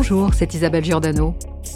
Bonjour, 0.00 0.32
c'est 0.32 0.54
Isabelle 0.54 0.84
Giordano. 0.84 1.34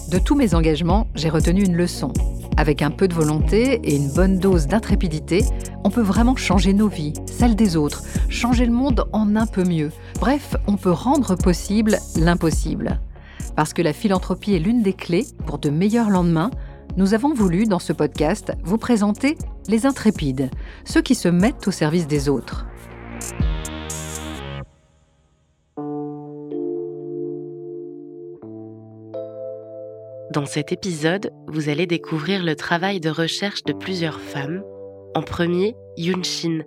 De 0.09 0.21
tous 0.21 0.37
mes 0.37 0.55
engagements, 0.55 1.09
j'ai 1.17 1.29
retenu 1.29 1.65
une 1.65 1.75
leçon. 1.75 2.13
Avec 2.57 2.81
un 2.81 2.93
peu 2.93 3.09
de 3.09 3.15
volonté 3.15 3.81
et 3.83 3.97
une 3.97 4.13
bonne 4.13 4.39
dose 4.39 4.69
d'intrépidité, 4.69 5.45
on 5.83 5.91
peut 5.91 6.03
vraiment 6.03 6.37
changer 6.37 6.73
nos 6.73 6.87
vies, 6.87 7.15
celles 7.27 7.57
des 7.57 7.77
autres, 7.77 8.05
changer 8.29 8.65
le 8.65 8.71
monde 8.71 9.07
en 9.13 9.35
un 9.35 9.47
peu 9.47 9.65
mieux. 9.65 9.91
Bref, 10.21 10.55
on 10.69 10.77
peut 10.77 10.93
rendre 10.93 11.35
possible 11.35 11.99
l'impossible. 12.15 13.01
Parce 13.57 13.73
que 13.73 13.83
la 13.83 13.93
philanthropie 13.93 14.55
est 14.55 14.61
l'une 14.61 14.83
des 14.83 14.95
clés 14.95 15.27
pour 15.45 15.59
de 15.59 15.71
meilleurs 15.71 16.09
lendemains, 16.09 16.53
nous 16.97 17.15
avons 17.15 17.35
voulu, 17.35 17.65
dans 17.65 17.81
ce 17.81 17.93
podcast, 17.93 18.53
vous 18.63 18.79
présenter 18.79 19.37
les 19.67 19.85
intrépides, 19.85 20.49
ceux 20.85 21.03
qui 21.03 21.17
se 21.17 21.29
mettent 21.29 21.67
au 21.67 21.73
service 21.73 22.07
des 22.07 22.29
autres. 22.29 22.67
Dans 30.33 30.47
cet 30.47 30.73
épisode, 30.73 31.31
vous 31.47 31.69
allez 31.69 31.87
découvrir 31.87 32.43
le 32.43 32.57
travail 32.57 33.01
de 33.01 33.11
recherche 33.11 33.65
de 33.65 33.75
plusieurs 33.75 34.19
femmes. 34.19 34.65
En 35.15 35.21
premier, 35.21 35.77
Yun 35.99 36.23
Shin, 36.23 36.63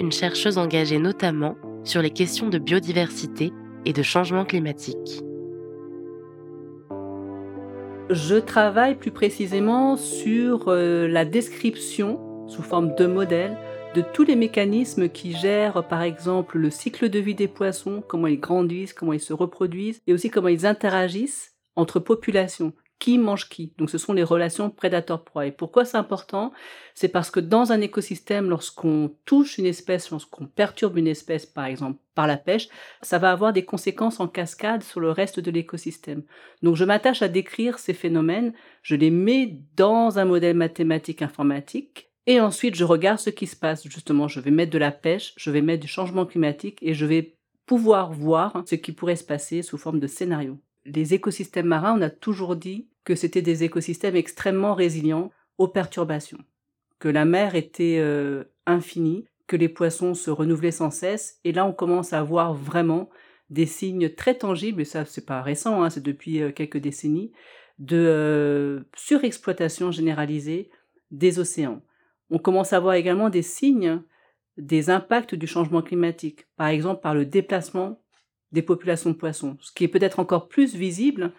une 0.00 0.10
chercheuse 0.10 0.58
engagée 0.58 0.98
notamment 0.98 1.54
sur 1.84 2.02
les 2.02 2.10
questions 2.10 2.48
de 2.48 2.58
biodiversité 2.58 3.52
et 3.84 3.92
de 3.92 4.02
changement 4.02 4.44
climatique. 4.44 5.22
Je 8.10 8.34
travaille 8.34 8.96
plus 8.96 9.12
précisément 9.12 9.96
sur 9.96 10.64
euh, 10.66 11.06
la 11.06 11.24
description 11.24 12.18
sous 12.48 12.62
forme 12.62 12.96
de 12.96 13.06
modèle 13.06 13.56
de 13.94 14.02
tous 14.12 14.24
les 14.24 14.34
mécanismes 14.34 15.08
qui 15.08 15.36
gèrent 15.36 15.86
par 15.86 16.02
exemple 16.02 16.58
le 16.58 16.68
cycle 16.68 17.08
de 17.08 17.20
vie 17.20 17.36
des 17.36 17.46
poissons, 17.46 18.02
comment 18.08 18.26
ils 18.26 18.40
grandissent, 18.40 18.92
comment 18.92 19.12
ils 19.12 19.20
se 19.20 19.32
reproduisent 19.32 20.02
et 20.08 20.12
aussi 20.12 20.30
comment 20.30 20.48
ils 20.48 20.66
interagissent 20.66 21.52
entre 21.76 22.00
populations 22.00 22.72
qui 22.98 23.18
mange 23.18 23.48
qui. 23.48 23.72
Donc 23.76 23.90
ce 23.90 23.98
sont 23.98 24.12
les 24.12 24.22
relations 24.22 24.70
prédateur-proie. 24.70 25.46
Et 25.46 25.52
pourquoi 25.52 25.84
c'est 25.84 25.96
important? 25.96 26.52
C'est 26.94 27.08
parce 27.08 27.30
que 27.30 27.40
dans 27.40 27.72
un 27.72 27.80
écosystème, 27.80 28.48
lorsqu'on 28.48 29.14
touche 29.24 29.58
une 29.58 29.66
espèce, 29.66 30.10
lorsqu'on 30.10 30.46
perturbe 30.46 30.96
une 30.96 31.06
espèce, 31.06 31.46
par 31.46 31.66
exemple 31.66 31.98
par 32.14 32.26
la 32.26 32.36
pêche, 32.36 32.68
ça 33.02 33.18
va 33.18 33.32
avoir 33.32 33.52
des 33.52 33.64
conséquences 33.64 34.20
en 34.20 34.28
cascade 34.28 34.82
sur 34.82 35.00
le 35.00 35.10
reste 35.10 35.40
de 35.40 35.50
l'écosystème. 35.50 36.22
Donc 36.62 36.76
je 36.76 36.84
m'attache 36.84 37.22
à 37.22 37.28
décrire 37.28 37.78
ces 37.78 37.94
phénomènes, 37.94 38.54
je 38.82 38.94
les 38.94 39.10
mets 39.10 39.58
dans 39.76 40.18
un 40.18 40.24
modèle 40.24 40.56
mathématique 40.56 41.22
informatique. 41.22 42.10
Et 42.26 42.40
ensuite, 42.40 42.74
je 42.74 42.84
regarde 42.84 43.18
ce 43.18 43.28
qui 43.28 43.46
se 43.46 43.56
passe. 43.56 43.86
Justement, 43.86 44.28
je 44.28 44.40
vais 44.40 44.50
mettre 44.50 44.72
de 44.72 44.78
la 44.78 44.92
pêche, 44.92 45.34
je 45.36 45.50
vais 45.50 45.60
mettre 45.60 45.82
du 45.82 45.88
changement 45.88 46.24
climatique 46.24 46.78
et 46.80 46.94
je 46.94 47.04
vais 47.04 47.36
pouvoir 47.66 48.12
voir 48.12 48.62
ce 48.66 48.76
qui 48.76 48.92
pourrait 48.92 49.16
se 49.16 49.24
passer 49.24 49.60
sous 49.62 49.76
forme 49.76 50.00
de 50.00 50.06
scénario 50.06 50.58
les 50.84 51.14
écosystèmes 51.14 51.66
marins, 51.66 51.96
on 51.98 52.02
a 52.02 52.10
toujours 52.10 52.56
dit 52.56 52.88
que 53.04 53.14
c'était 53.14 53.42
des 53.42 53.64
écosystèmes 53.64 54.16
extrêmement 54.16 54.74
résilients 54.74 55.30
aux 55.58 55.68
perturbations, 55.68 56.38
que 56.98 57.08
la 57.08 57.24
mer 57.24 57.54
était 57.54 57.98
euh, 57.98 58.44
infinie, 58.66 59.26
que 59.46 59.56
les 59.56 59.68
poissons 59.68 60.14
se 60.14 60.30
renouvelaient 60.30 60.70
sans 60.70 60.90
cesse, 60.90 61.38
et 61.44 61.52
là 61.52 61.66
on 61.66 61.72
commence 61.72 62.12
à 62.12 62.22
voir 62.22 62.54
vraiment 62.54 63.10
des 63.50 63.66
signes 63.66 64.10
très 64.10 64.34
tangibles, 64.34 64.82
et 64.82 64.86
ça 64.86 65.04
c'est 65.04 65.26
pas 65.26 65.42
récent, 65.42 65.82
hein, 65.82 65.90
c'est 65.90 66.02
depuis 66.02 66.42
euh, 66.42 66.50
quelques 66.50 66.78
décennies, 66.78 67.32
de 67.78 67.96
euh, 67.96 68.80
surexploitation 68.96 69.90
généralisée 69.90 70.70
des 71.10 71.38
océans. 71.38 71.82
On 72.30 72.38
commence 72.38 72.72
à 72.72 72.80
voir 72.80 72.94
également 72.94 73.30
des 73.30 73.42
signes 73.42 74.00
des 74.56 74.88
impacts 74.88 75.34
du 75.34 75.46
changement 75.46 75.82
climatique, 75.82 76.46
par 76.56 76.68
exemple 76.68 77.02
par 77.02 77.14
le 77.14 77.26
déplacement 77.26 78.00
des 78.54 78.62
populations 78.62 79.10
de 79.10 79.16
poissons, 79.16 79.58
ce 79.60 79.72
qui 79.72 79.84
est 79.84 79.88
peut-être 79.88 80.20
encore 80.20 80.48
plus 80.48 80.74
visible 80.74 81.32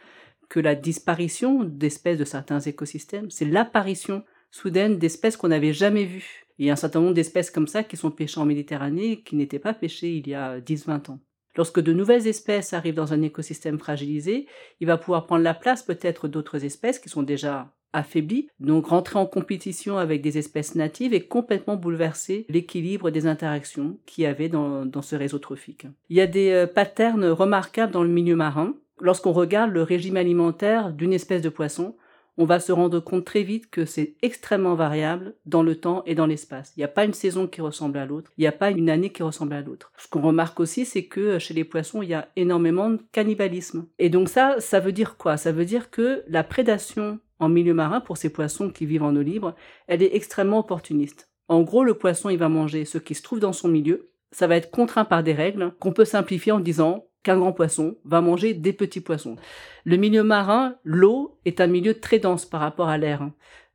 que 0.50 0.60
la 0.60 0.76
disparition 0.76 1.64
d'espèces 1.64 2.20
de 2.20 2.26
certains 2.26 2.60
écosystèmes, 2.60 3.32
c'est 3.32 3.46
l'apparition 3.46 4.24
soudaine 4.52 5.00
d'espèces 5.00 5.38
qu'on 5.38 5.48
n'avait 5.48 5.74
jamais 5.74 6.06
vues. 6.06 6.46
Il 6.60 6.68
y 6.68 6.70
a 6.70 6.74
un 6.74 6.78
certain 6.78 7.02
nombre 7.02 7.14
d'espèces 7.14 7.50
comme 7.50 7.68
ça 7.68 7.84
qui 7.84 7.98
sont 7.98 8.12
pêchées 8.12 8.40
en 8.40 8.46
Méditerranée 8.46 9.24
qui 9.24 9.36
n'étaient 9.36 9.60
pas 9.60 9.74
pêchées 9.74 10.16
il 10.16 10.28
y 10.28 10.36
a 10.36 10.60
10-20 10.60 11.12
ans. 11.12 11.20
Lorsque 11.58 11.80
de 11.80 11.94
nouvelles 11.94 12.28
espèces 12.28 12.74
arrivent 12.74 12.96
dans 12.96 13.14
un 13.14 13.22
écosystème 13.22 13.80
fragilisé, 13.80 14.46
il 14.82 14.88
va 14.88 14.98
pouvoir 14.98 15.26
prendre 15.26 15.44
la 15.44 15.54
place 15.54 15.84
peut-être 15.84 16.28
d'autres 16.28 16.64
espèces 16.64 17.00
qui 17.00 17.10
sont 17.10 17.24
déjà 17.24 17.75
affaiblies, 17.96 18.50
donc 18.60 18.88
rentrer 18.88 19.18
en 19.18 19.26
compétition 19.26 19.98
avec 19.98 20.22
des 20.22 20.38
espèces 20.38 20.76
natives 20.76 21.14
et 21.14 21.22
complètement 21.22 21.76
bouleverser 21.76 22.46
l'équilibre 22.50 23.10
des 23.10 23.28
interactions 23.28 23.98
qu'il 24.06 24.24
y 24.24 24.28
avait 24.28 24.50
dans, 24.50 24.86
dans, 24.86 25.02
ce 25.02 25.16
réseau 25.16 25.40
trophique. 25.40 25.88
Il 26.10 26.18
y 26.18 26.22
a 26.22 26.28
des 26.28 26.52
euh, 26.52 26.68
patterns 26.68 27.26
remarquables 27.26 27.92
dans 27.92 28.04
le 28.04 28.10
milieu 28.10 28.36
marin. 28.36 28.76
Lorsqu'on 29.00 29.34
regarde 29.34 29.72
le 29.72 29.84
régime 29.84 30.18
alimentaire 30.18 30.92
d'une 30.94 31.14
espèce 31.14 31.42
de 31.42 31.50
poisson, 31.50 31.96
on 32.38 32.46
va 32.46 32.60
se 32.60 32.72
rendre 32.72 33.00
compte 33.00 33.26
très 33.26 33.44
vite 33.44 33.70
que 33.70 33.86
c'est 33.86 34.16
extrêmement 34.22 34.76
variable 34.76 35.36
dans 35.46 35.64
le 35.64 35.76
temps 35.76 36.04
et 36.06 36.16
dans 36.16 36.26
l'espace. 36.26 36.74
Il 36.76 36.82
n'y 36.82 36.86
a 36.86 36.90
pas 36.90 37.06
une 37.06 37.14
saison 37.14 37.48
qui 37.48 37.62
ressemble 37.62 37.98
à 37.98 38.06
l'autre, 38.06 38.32
il 38.38 38.42
n'y 38.42 38.48
a 38.48 38.52
pas 38.52 38.72
une 38.72 38.90
année 38.90 39.12
qui 39.12 39.24
ressemble 39.24 39.54
à 39.54 39.62
l'autre. 39.62 39.92
Ce 39.98 40.08
qu'on 40.08 40.22
remarque 40.22 40.60
aussi, 40.60 40.86
c'est 40.86 41.06
que 41.06 41.22
euh, 41.22 41.40
chez 41.40 41.54
les 41.54 41.64
poissons, 41.64 42.02
il 42.02 42.10
y 42.10 42.14
a 42.14 42.28
énormément 42.36 42.90
de 42.90 43.00
cannibalisme. 43.12 43.86
Et 44.00 44.10
donc 44.10 44.30
ça, 44.30 44.56
ça 44.60 44.80
veut 44.80 44.92
dire 44.92 45.18
quoi? 45.18 45.38
Ça 45.38 45.52
veut 45.52 45.66
dire 45.66 45.90
que 45.90 46.24
la 46.28 46.44
prédation 46.44 47.20
en 47.40 47.50
milieu 47.50 47.74
marin 47.74 48.02
pour 48.02 48.18
ces 48.18 48.32
poissons 48.32 48.70
qui 48.70 48.86
vivent 48.86 49.04
en 49.04 49.16
eau 49.16 49.22
libre, 49.22 49.56
elle 49.88 50.04
est 50.04 50.16
extrêmement 50.16 50.60
opportuniste. 50.60 51.30
En 51.48 51.62
gros, 51.62 51.84
le 51.84 51.94
poisson, 51.94 52.30
il 52.30 52.38
va 52.38 52.50
manger 52.50 52.86
ce 52.86 52.98
qui 52.98 53.16
se 53.16 53.22
trouve 53.22 53.40
dans 53.40 53.54
son 53.54 53.68
milieu. 53.68 54.10
Ça 54.32 54.48
va 54.48 54.56
être 54.56 54.72
contraint 54.72 55.06
par 55.06 55.24
des 55.24 55.34
règles 55.34 55.74
qu'on 55.80 55.94
peut 55.94 56.06
simplifier 56.06 56.52
en 56.52 56.60
disant 56.60 57.06
qu'un 57.24 57.38
grand 57.38 57.54
poisson 57.54 57.98
va 58.04 58.22
manger 58.22 58.54
des 58.54 58.74
petits 58.74 59.02
poissons. 59.02 59.36
Le 59.84 59.98
milieu 59.98 60.24
marin, 60.24 60.76
l'eau, 60.84 61.40
est 61.46 61.62
un 61.62 61.68
milieu 61.68 62.00
très 62.00 62.20
dense 62.20 62.46
par 62.46 62.62
rapport 62.62 62.90
à 62.90 62.98
l'air, 62.98 63.30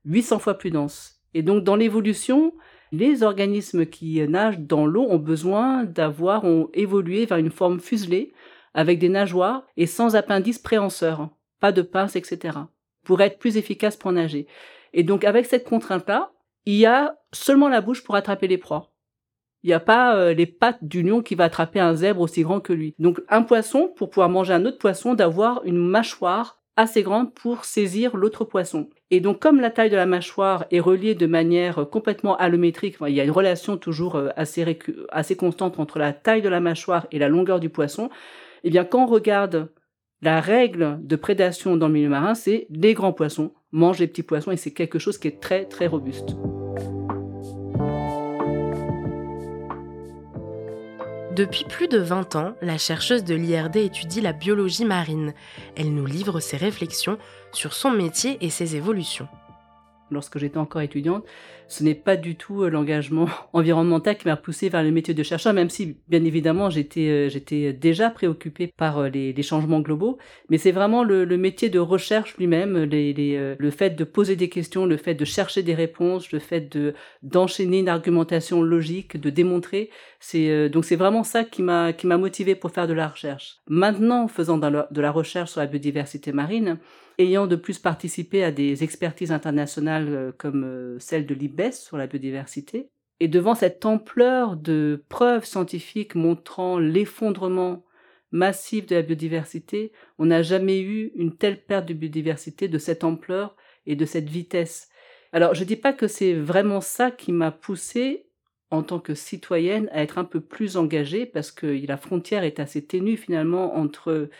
800 0.04 0.38
fois 0.38 0.54
plus 0.54 0.70
dense. 0.70 1.22
Et 1.34 1.42
donc, 1.42 1.62
dans 1.62 1.76
l'évolution, 1.76 2.54
les 2.92 3.22
organismes 3.22 3.86
qui 3.86 4.20
nagent 4.28 4.58
dans 4.58 4.86
l'eau 4.86 5.06
ont 5.08 5.18
besoin 5.18 5.84
d'avoir, 5.84 6.44
ont 6.44 6.70
évolué 6.74 7.26
vers 7.26 7.38
une 7.38 7.50
forme 7.50 7.80
fuselée, 7.80 8.32
avec 8.74 8.98
des 8.98 9.08
nageoires 9.08 9.64
et 9.76 9.86
sans 9.86 10.16
appendices 10.16 10.58
préhenseurs, 10.58 11.28
pas 11.60 11.72
de 11.72 11.82
pinces, 11.82 12.16
etc 12.16 12.58
pour 13.04 13.20
être 13.20 13.38
plus 13.38 13.56
efficace 13.56 13.96
pour 13.96 14.12
nager. 14.12 14.46
Et 14.92 15.02
donc 15.02 15.24
avec 15.24 15.46
cette 15.46 15.64
contrainte-là, 15.64 16.32
il 16.66 16.74
y 16.74 16.86
a 16.86 17.16
seulement 17.32 17.68
la 17.68 17.80
bouche 17.80 18.04
pour 18.04 18.16
attraper 18.16 18.48
les 18.48 18.58
proies. 18.58 18.90
Il 19.62 19.68
n'y 19.68 19.74
a 19.74 19.80
pas 19.80 20.16
euh, 20.16 20.32
les 20.32 20.46
pattes 20.46 20.82
du 20.82 21.02
lion 21.02 21.22
qui 21.22 21.34
va 21.34 21.44
attraper 21.44 21.80
un 21.80 21.94
zèbre 21.94 22.20
aussi 22.20 22.42
grand 22.42 22.60
que 22.60 22.72
lui. 22.72 22.94
Donc 22.98 23.20
un 23.28 23.42
poisson, 23.42 23.92
pour 23.94 24.10
pouvoir 24.10 24.30
manger 24.30 24.54
un 24.54 24.64
autre 24.64 24.78
poisson, 24.78 25.14
d'avoir 25.14 25.62
une 25.64 25.76
mâchoire 25.76 26.60
assez 26.76 27.02
grande 27.02 27.34
pour 27.34 27.66
saisir 27.66 28.16
l'autre 28.16 28.44
poisson. 28.44 28.88
Et 29.10 29.20
donc 29.20 29.38
comme 29.38 29.60
la 29.60 29.70
taille 29.70 29.90
de 29.90 29.96
la 29.96 30.06
mâchoire 30.06 30.64
est 30.70 30.80
reliée 30.80 31.14
de 31.14 31.26
manière 31.26 31.88
complètement 31.90 32.36
allométrique, 32.36 32.96
il 33.06 33.14
y 33.14 33.20
a 33.20 33.24
une 33.24 33.30
relation 33.30 33.76
toujours 33.76 34.16
euh, 34.16 34.28
assez, 34.36 34.78
assez 35.10 35.36
constante 35.36 35.78
entre 35.78 35.98
la 35.98 36.12
taille 36.12 36.42
de 36.42 36.48
la 36.48 36.60
mâchoire 36.60 37.06
et 37.12 37.18
la 37.18 37.28
longueur 37.28 37.60
du 37.60 37.68
poisson, 37.68 38.08
eh 38.64 38.70
bien 38.70 38.84
quand 38.84 39.04
on 39.04 39.06
regarde 39.06 39.68
la 40.22 40.40
règle 40.40 40.98
de 41.02 41.16
prédation 41.16 41.76
dans 41.76 41.88
le 41.88 41.94
milieu 41.94 42.08
marin, 42.08 42.34
c'est 42.34 42.66
les 42.70 42.94
grands 42.94 43.12
poissons 43.12 43.52
mangent 43.72 43.98
les 43.98 44.06
petits 44.06 44.22
poissons 44.22 44.50
et 44.50 44.56
c'est 44.56 44.72
quelque 44.72 44.98
chose 44.98 45.16
qui 45.16 45.28
est 45.28 45.40
très 45.40 45.64
très 45.64 45.86
robuste. 45.86 46.36
Depuis 51.34 51.64
plus 51.64 51.88
de 51.88 51.98
20 51.98 52.36
ans, 52.36 52.54
la 52.60 52.76
chercheuse 52.76 53.24
de 53.24 53.34
l'IRD 53.34 53.76
étudie 53.76 54.20
la 54.20 54.32
biologie 54.32 54.84
marine. 54.84 55.32
Elle 55.74 55.94
nous 55.94 56.04
livre 56.04 56.40
ses 56.40 56.58
réflexions 56.58 57.16
sur 57.52 57.72
son 57.72 57.90
métier 57.90 58.36
et 58.42 58.50
ses 58.50 58.76
évolutions 58.76 59.28
lorsque 60.10 60.38
j'étais 60.38 60.58
encore 60.58 60.82
étudiante, 60.82 61.24
ce 61.70 61.84
n'est 61.84 61.94
pas 61.94 62.16
du 62.16 62.34
tout 62.34 62.64
euh, 62.64 62.68
l'engagement 62.68 63.28
environnemental 63.52 64.18
qui 64.18 64.26
m'a 64.26 64.36
poussé 64.36 64.68
vers 64.68 64.82
le 64.82 64.90
métier 64.90 65.14
de 65.14 65.22
chercheur, 65.22 65.54
même 65.54 65.70
si, 65.70 65.96
bien 66.08 66.24
évidemment, 66.24 66.68
j'étais 66.68 67.08
euh, 67.08 67.28
j'étais 67.28 67.72
déjà 67.72 68.10
préoccupée 68.10 68.72
par 68.76 68.98
euh, 68.98 69.08
les, 69.08 69.42
changements 69.42 69.80
globaux. 69.80 70.18
Mais 70.48 70.58
c'est 70.58 70.72
vraiment 70.72 71.04
le, 71.04 71.24
métier 71.36 71.70
de 71.70 71.78
recherche 71.78 72.36
lui-même, 72.36 72.84
le 72.84 73.70
fait 73.70 73.90
de 73.90 74.04
poser 74.04 74.36
des 74.36 74.48
questions, 74.48 74.84
le 74.84 74.96
fait 74.96 75.14
de 75.14 75.24
chercher 75.24 75.62
des 75.62 75.74
réponses, 75.74 76.32
le 76.32 76.40
fait 76.40 76.60
de 76.60 76.94
d'enchaîner 77.22 77.78
une 77.78 77.88
argumentation 77.88 78.60
logique, 78.62 79.18
de 79.18 79.30
démontrer. 79.30 79.88
Donc 80.34 80.84
c'est 80.84 80.96
vraiment 80.96 81.24
ça 81.24 81.44
qui 81.44 81.62
m'a 81.62 81.94
qui 81.94 82.06
m'a 82.06 82.18
motivé 82.18 82.54
pour 82.54 82.70
faire 82.70 82.86
de 82.86 82.92
la 82.92 83.08
recherche. 83.08 83.60
Maintenant, 83.68 84.28
faisant 84.28 84.58
de 84.58 85.00
la 85.00 85.10
recherche 85.10 85.52
sur 85.52 85.60
la 85.60 85.66
biodiversité 85.66 86.32
marine, 86.32 86.78
ayant 87.18 87.46
de 87.46 87.56
plus 87.56 87.78
participé 87.78 88.44
à 88.44 88.50
des 88.50 88.84
expertises 88.84 89.32
internationales 89.32 90.34
comme 90.36 90.96
celle 90.98 91.24
de 91.24 91.34
sur 91.70 91.96
la 91.96 92.06
biodiversité, 92.06 92.90
et 93.20 93.28
devant 93.28 93.54
cette 93.54 93.84
ampleur 93.84 94.56
de 94.56 95.04
preuves 95.08 95.44
scientifiques 95.44 96.14
montrant 96.14 96.78
l'effondrement 96.78 97.84
massif 98.32 98.86
de 98.86 98.94
la 98.94 99.02
biodiversité, 99.02 99.92
on 100.18 100.26
n'a 100.26 100.42
jamais 100.42 100.80
eu 100.80 101.12
une 101.14 101.36
telle 101.36 101.62
perte 101.62 101.86
de 101.86 101.94
biodiversité 101.94 102.68
de 102.68 102.78
cette 102.78 103.04
ampleur 103.04 103.56
et 103.86 103.96
de 103.96 104.04
cette 104.06 104.28
vitesse. 104.28 104.88
Alors 105.32 105.54
je 105.54 105.60
ne 105.60 105.66
dis 105.66 105.76
pas 105.76 105.92
que 105.92 106.08
c'est 106.08 106.34
vraiment 106.34 106.80
ça 106.80 107.10
qui 107.10 107.32
m'a 107.32 107.50
poussé 107.50 108.26
en 108.70 108.82
tant 108.82 109.00
que 109.00 109.14
citoyenne 109.14 109.88
à 109.92 110.02
être 110.02 110.18
un 110.18 110.24
peu 110.24 110.40
plus 110.40 110.76
engagée 110.76 111.26
parce 111.26 111.50
que 111.50 111.66
la 111.86 111.96
frontière 111.96 112.44
est 112.44 112.60
assez 112.60 112.84
ténue 112.84 113.16
finalement 113.16 113.76
entre 113.76 114.30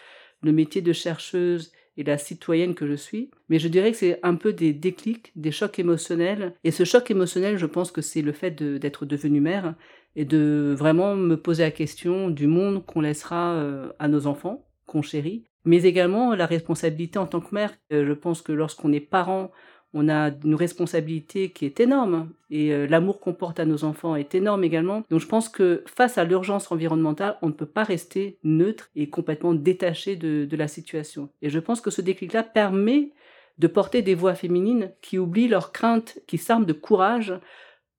le 0.43 0.53
métier 0.53 0.83
de 0.83 0.93
chercheuse 0.93 1.73
et 1.97 2.05
la 2.05 2.19
citoyenne 2.19 2.75
que 2.75 2.87
je 2.87 2.95
suis. 2.95 3.31
Mais 3.49 3.59
je 3.59 3.69
dirais 3.69 3.93
que 3.93 3.97
c'est 3.97 4.21
un 4.23 4.35
peu 4.35 4.53
des 4.53 4.73
déclics, 4.73 5.33
des 5.37 5.53
chocs 5.53 5.79
émotionnels. 5.79 6.55
Et 6.65 6.71
ce 6.71 6.85
choc 6.85 7.11
émotionnel, 7.11 7.57
je 7.59 7.67
pense 7.67 7.91
que 7.93 8.01
c'est 8.01 8.23
le 8.23 8.33
fait 8.33 8.51
d'être 8.51 9.07
devenue 9.07 9.41
mère 9.41 9.75
et 10.17 10.25
de 10.25 10.75
vraiment 10.77 11.17
me 11.17 11.37
poser 11.37 11.63
la 11.63 11.71
question 11.71 12.31
du 12.31 12.47
monde 12.47 12.85
qu'on 12.85 13.01
laissera 13.01 13.55
euh, 13.55 13.93
à 13.99 14.09
nos 14.09 14.27
enfants, 14.27 14.67
qu'on 14.87 15.03
chérit, 15.03 15.45
mais 15.65 15.83
également 15.85 16.35
la 16.35 16.47
responsabilité 16.47 17.19
en 17.19 17.27
tant 17.27 17.41
que 17.41 17.55
mère. 17.55 17.75
Euh, 17.93 18.07
je 18.07 18.13
pense 18.13 18.43
que 18.43 18.53
lorsqu'on 18.53 18.93
est 18.93 19.01
parent, 19.01 19.51
on 19.93 20.09
a 20.09 20.31
une 20.45 20.55
responsabilité 20.55 21.51
qui 21.51 21.67
est 21.67 21.81
énorme 21.81 22.33
et 22.51 22.73
euh, 22.73 22.87
l'amour 22.87 23.21
qu'on 23.21 23.35
porte 23.35 23.59
à 23.59 23.65
nos 23.65 23.85
enfants 23.85 24.17
est 24.17 24.35
énorme 24.35 24.63
également. 24.65 25.03
Donc 25.11 25.21
je 25.21 25.27
pense 25.27 25.49
que 25.49 25.83
face 25.87 26.19
à 26.19 26.25
l'urgence 26.25 26.71
environnementale, 26.71 27.37
on 27.43 27.49
ne 27.49 27.53
peut 27.53 27.67
pas 27.67 27.85
rester 27.85 28.39
neutre 28.45 28.91
et 28.95 29.11
complètement 29.11 29.55
détaché 29.55 30.17
de, 30.17 30.45
de 30.45 30.57
la 30.57 30.69
situation. 30.69 31.29
Et 31.43 31.51
je 31.51 31.59
pense 31.59 31.81
que 31.81 31.91
ce 31.91 32.03
déclic-là 32.03 32.43
permet 32.43 33.13
de 33.59 33.67
porter 33.67 34.03
des 34.03 34.15
voix 34.15 34.35
féminines 34.35 34.93
qui 35.03 35.19
oublient 35.19 35.49
leurs 35.49 35.73
craintes, 35.73 36.19
qui 36.27 36.39
s'arment 36.39 36.67
de 36.67 36.73
courage 36.73 37.35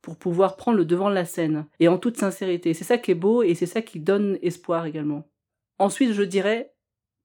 pour 0.01 0.17
pouvoir 0.17 0.55
prendre 0.55 0.77
le 0.77 0.85
devant 0.85 1.09
de 1.09 1.15
la 1.15 1.25
scène 1.25 1.67
et 1.79 1.87
en 1.87 1.97
toute 1.97 2.17
sincérité. 2.17 2.73
C'est 2.73 2.83
ça 2.83 2.97
qui 2.97 3.11
est 3.11 3.15
beau 3.15 3.43
et 3.43 3.53
c'est 3.53 3.67
ça 3.67 3.81
qui 3.81 3.99
donne 3.99 4.39
espoir 4.41 4.85
également. 4.85 5.29
Ensuite, 5.77 6.13
je 6.13 6.23
dirais 6.23 6.73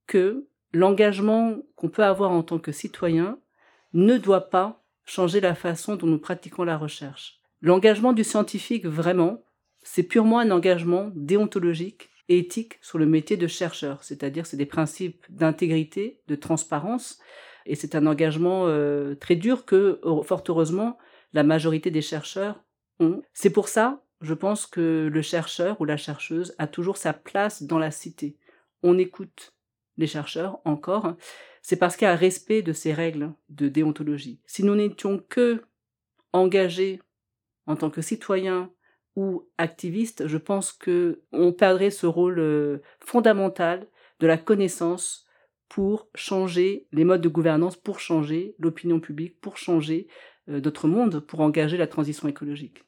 que 0.07 0.47
l'engagement 0.73 1.57
qu'on 1.75 1.89
peut 1.89 2.05
avoir 2.05 2.31
en 2.31 2.43
tant 2.43 2.59
que 2.59 2.73
citoyen 2.73 3.39
ne 3.97 4.19
doit 4.19 4.51
pas 4.51 4.85
changer 5.07 5.41
la 5.41 5.55
façon 5.55 5.97
dont 5.97 6.07
nous 6.07 6.19
pratiquons 6.19 6.65
la 6.65 6.77
recherche. 6.77 7.41
L'engagement 7.63 8.13
du 8.13 8.25
scientifique, 8.25 8.87
vraiment, 8.87 9.43
c'est 9.83 10.03
purement 10.03 10.39
un 10.39 10.51
engagement 10.51 11.11
déontologique 11.15 12.11
et 12.29 12.39
éthique 12.39 12.79
sur 12.83 12.99
le 12.99 13.07
métier 13.07 13.37
de 13.37 13.47
chercheur, 13.47 14.03
c'est-à-dire 14.03 14.47
c'est 14.47 14.57
des 14.57 14.67
principes 14.67 15.25
d'intégrité, 15.31 16.21
de 16.29 16.35
transparence, 16.35 17.19
et 17.65 17.75
c'est 17.75 17.95
un 17.95 18.07
engagement 18.07 18.67
euh, 18.67 19.15
très 19.15 19.37
dur 19.37 19.65
que, 19.65 20.01
fort 20.25 20.45
heureusement, 20.49 20.99
la 21.33 21.43
majorité 21.43 21.91
des 21.91 22.03
chercheurs 22.03 22.63
ont. 23.01 23.23
C'est 23.33 23.51
pour 23.51 23.69
ça, 23.69 24.03
je 24.21 24.35
pense 24.35 24.67
que 24.67 25.09
le 25.11 25.23
chercheur 25.23 25.81
ou 25.81 25.85
la 25.85 25.97
chercheuse 25.97 26.55
a 26.59 26.67
toujours 26.67 26.97
sa 26.97 27.13
place 27.13 27.63
dans 27.63 27.79
la 27.79 27.91
cité. 27.91 28.37
On 28.83 28.99
écoute 28.99 29.55
les 29.97 30.07
chercheurs 30.07 30.59
encore, 30.65 31.15
c'est 31.67 31.75
parce 31.75 31.97
qu'il 31.97 32.07
y 32.07 32.09
a 32.09 32.15
respect 32.15 32.63
de 32.63 32.73
ces 32.73 32.93
règles 32.93 33.33
de 33.49 33.67
déontologie. 33.67 34.41
Si 34.47 34.63
nous 34.63 34.77
n'étions 34.77 35.19
que 35.19 35.65
engagés 36.33 37.03
en 37.67 37.75
tant 37.75 37.91
que 37.91 38.03
citoyens 38.03 38.71
ou 39.17 39.49
activistes, 39.59 40.29
je 40.29 40.39
pense 40.39 40.73
que 40.73 41.23
on 41.33 41.53
perdrait 41.53 41.91
ce 41.91 42.07
rôle 42.07 42.39
euh, 42.39 42.83
fondamental 43.01 43.89
de 44.21 44.29
la 44.29 44.39
connaissance 44.39 45.27
pour 45.69 46.09
changer 46.15 46.87
les 46.93 47.03
modes 47.03 47.21
de 47.21 47.29
gouvernance, 47.29 47.75
pour 47.75 47.99
changer 47.99 48.55
l'opinion 48.61 49.01
publique, 49.01 49.41
pour 49.41 49.57
changer 49.57 50.07
euh, 50.49 50.61
notre 50.61 50.87
monde, 50.87 51.19
pour 51.19 51.41
engager 51.41 51.77
la 51.77 51.89
transition 51.89 52.29
écologique. 52.29 52.85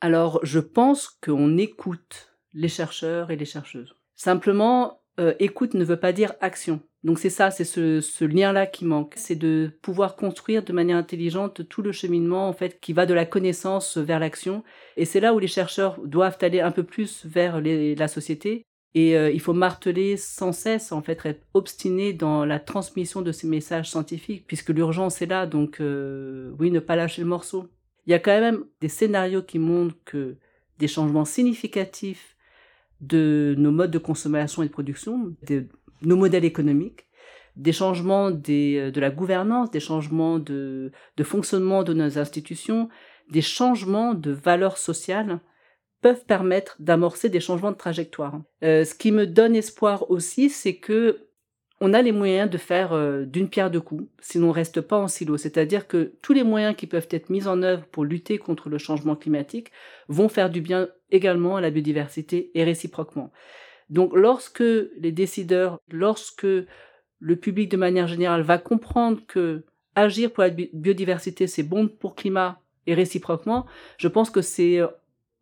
Alors, 0.00 0.38
je 0.44 0.60
pense 0.60 1.08
qu'on 1.08 1.58
écoute 1.58 2.32
les 2.52 2.68
chercheurs 2.68 3.32
et 3.32 3.36
les 3.36 3.44
chercheuses. 3.44 3.96
Simplement, 4.14 5.02
euh, 5.18 5.34
écoute 5.40 5.74
ne 5.74 5.84
veut 5.84 5.98
pas 5.98 6.12
dire 6.12 6.34
action. 6.40 6.80
Donc 7.04 7.18
c'est 7.18 7.30
ça, 7.30 7.50
c'est 7.50 7.64
ce, 7.64 8.24
lien-là 8.24 8.66
qui 8.66 8.86
manque. 8.86 9.12
C'est 9.16 9.36
de 9.36 9.70
pouvoir 9.82 10.16
construire 10.16 10.64
de 10.64 10.72
manière 10.72 10.96
intelligente 10.96 11.68
tout 11.68 11.82
le 11.82 11.92
cheminement 11.92 12.48
en 12.48 12.54
fait 12.54 12.80
qui 12.80 12.94
va 12.94 13.04
de 13.04 13.12
la 13.12 13.26
connaissance 13.26 13.98
vers 13.98 14.18
l'action. 14.18 14.64
Et 14.96 15.04
c'est 15.04 15.20
là 15.20 15.34
où 15.34 15.38
les 15.38 15.46
chercheurs 15.46 16.00
doivent 16.04 16.38
aller 16.40 16.60
un 16.60 16.70
peu 16.70 16.82
plus 16.82 17.26
vers 17.26 17.60
la 17.60 18.08
société. 18.08 18.64
Et 18.94 19.16
euh, 19.16 19.30
il 19.30 19.40
faut 19.40 19.52
marteler 19.52 20.16
sans 20.16 20.52
cesse, 20.52 20.92
en 20.92 21.02
fait, 21.02 21.20
être 21.26 21.44
obstiné 21.52 22.12
dans 22.12 22.44
la 22.46 22.60
transmission 22.60 23.22
de 23.22 23.32
ces 23.32 23.48
messages 23.48 23.90
scientifiques, 23.90 24.44
puisque 24.46 24.70
l'urgence 24.70 25.20
est 25.20 25.26
là. 25.26 25.46
Donc 25.46 25.80
euh, 25.80 26.52
oui, 26.58 26.70
ne 26.70 26.80
pas 26.80 26.96
lâcher 26.96 27.20
le 27.20 27.28
morceau. 27.28 27.68
Il 28.06 28.12
y 28.12 28.14
a 28.14 28.18
quand 28.18 28.40
même 28.40 28.64
des 28.80 28.88
scénarios 28.88 29.42
qui 29.42 29.58
montrent 29.58 29.96
que 30.06 30.36
des 30.78 30.88
changements 30.88 31.24
significatifs 31.26 32.36
de 33.00 33.54
nos 33.58 33.72
modes 33.72 33.90
de 33.90 33.98
consommation 33.98 34.62
et 34.62 34.66
de 34.66 34.72
production, 34.72 35.34
nos 36.02 36.16
modèles 36.16 36.44
économiques, 36.44 37.06
des 37.56 37.72
changements 37.72 38.30
euh, 38.30 38.90
de 38.90 39.00
la 39.00 39.10
gouvernance, 39.10 39.70
des 39.70 39.80
changements 39.80 40.38
de, 40.38 40.90
fonctionnement 41.22 41.82
de 41.82 41.94
nos 41.94 42.18
institutions, 42.18 42.88
des 43.30 43.42
changements 43.42 44.14
de 44.14 44.32
valeurs 44.32 44.78
sociales 44.78 45.40
peuvent 46.00 46.24
permettre 46.26 46.76
d'amorcer 46.80 47.30
des 47.30 47.40
changements 47.40 47.72
de 47.72 47.76
trajectoire. 47.76 48.40
Euh, 48.62 48.84
ce 48.84 48.94
qui 48.94 49.12
me 49.12 49.26
donne 49.26 49.56
espoir 49.56 50.10
aussi, 50.10 50.50
c'est 50.50 50.76
que 50.76 51.20
on 51.80 51.92
a 51.92 52.02
les 52.02 52.12
moyens 52.12 52.48
de 52.48 52.56
faire 52.56 52.92
euh, 52.92 53.24
d'une 53.24 53.48
pierre 53.48 53.70
deux 53.70 53.80
coups 53.80 54.04
si 54.20 54.38
l'on 54.38 54.48
ne 54.48 54.52
reste 54.52 54.80
pas 54.80 54.96
en 54.96 55.08
silo. 55.08 55.36
C'est-à-dire 55.36 55.88
que 55.88 56.12
tous 56.22 56.32
les 56.32 56.44
moyens 56.44 56.76
qui 56.76 56.86
peuvent 56.86 57.08
être 57.10 57.30
mis 57.30 57.48
en 57.48 57.62
œuvre 57.62 57.84
pour 57.86 58.04
lutter 58.04 58.38
contre 58.38 58.68
le 58.68 58.78
changement 58.78 59.16
climatique 59.16 59.70
vont 60.08 60.28
faire 60.28 60.50
du 60.50 60.60
bien 60.60 60.88
également 61.10 61.56
à 61.56 61.60
la 61.60 61.70
biodiversité 61.70 62.50
et 62.54 62.64
réciproquement. 62.64 63.32
Donc 63.90 64.14
lorsque 64.14 64.60
les 64.60 65.12
décideurs, 65.12 65.80
lorsque 65.90 66.46
le 66.46 67.36
public 67.36 67.70
de 67.70 67.76
manière 67.76 68.06
générale 68.06 68.42
va 68.42 68.58
comprendre 68.58 69.20
que 69.26 69.64
agir 69.94 70.32
pour 70.32 70.42
la 70.42 70.50
biodiversité, 70.50 71.46
c'est 71.46 71.62
bon 71.62 71.88
pour 71.88 72.10
le 72.10 72.16
climat 72.16 72.60
et 72.86 72.94
réciproquement, 72.94 73.66
je 73.96 74.08
pense 74.08 74.30
que 74.30 74.42
c'est 74.42 74.78
euh, 74.78 74.88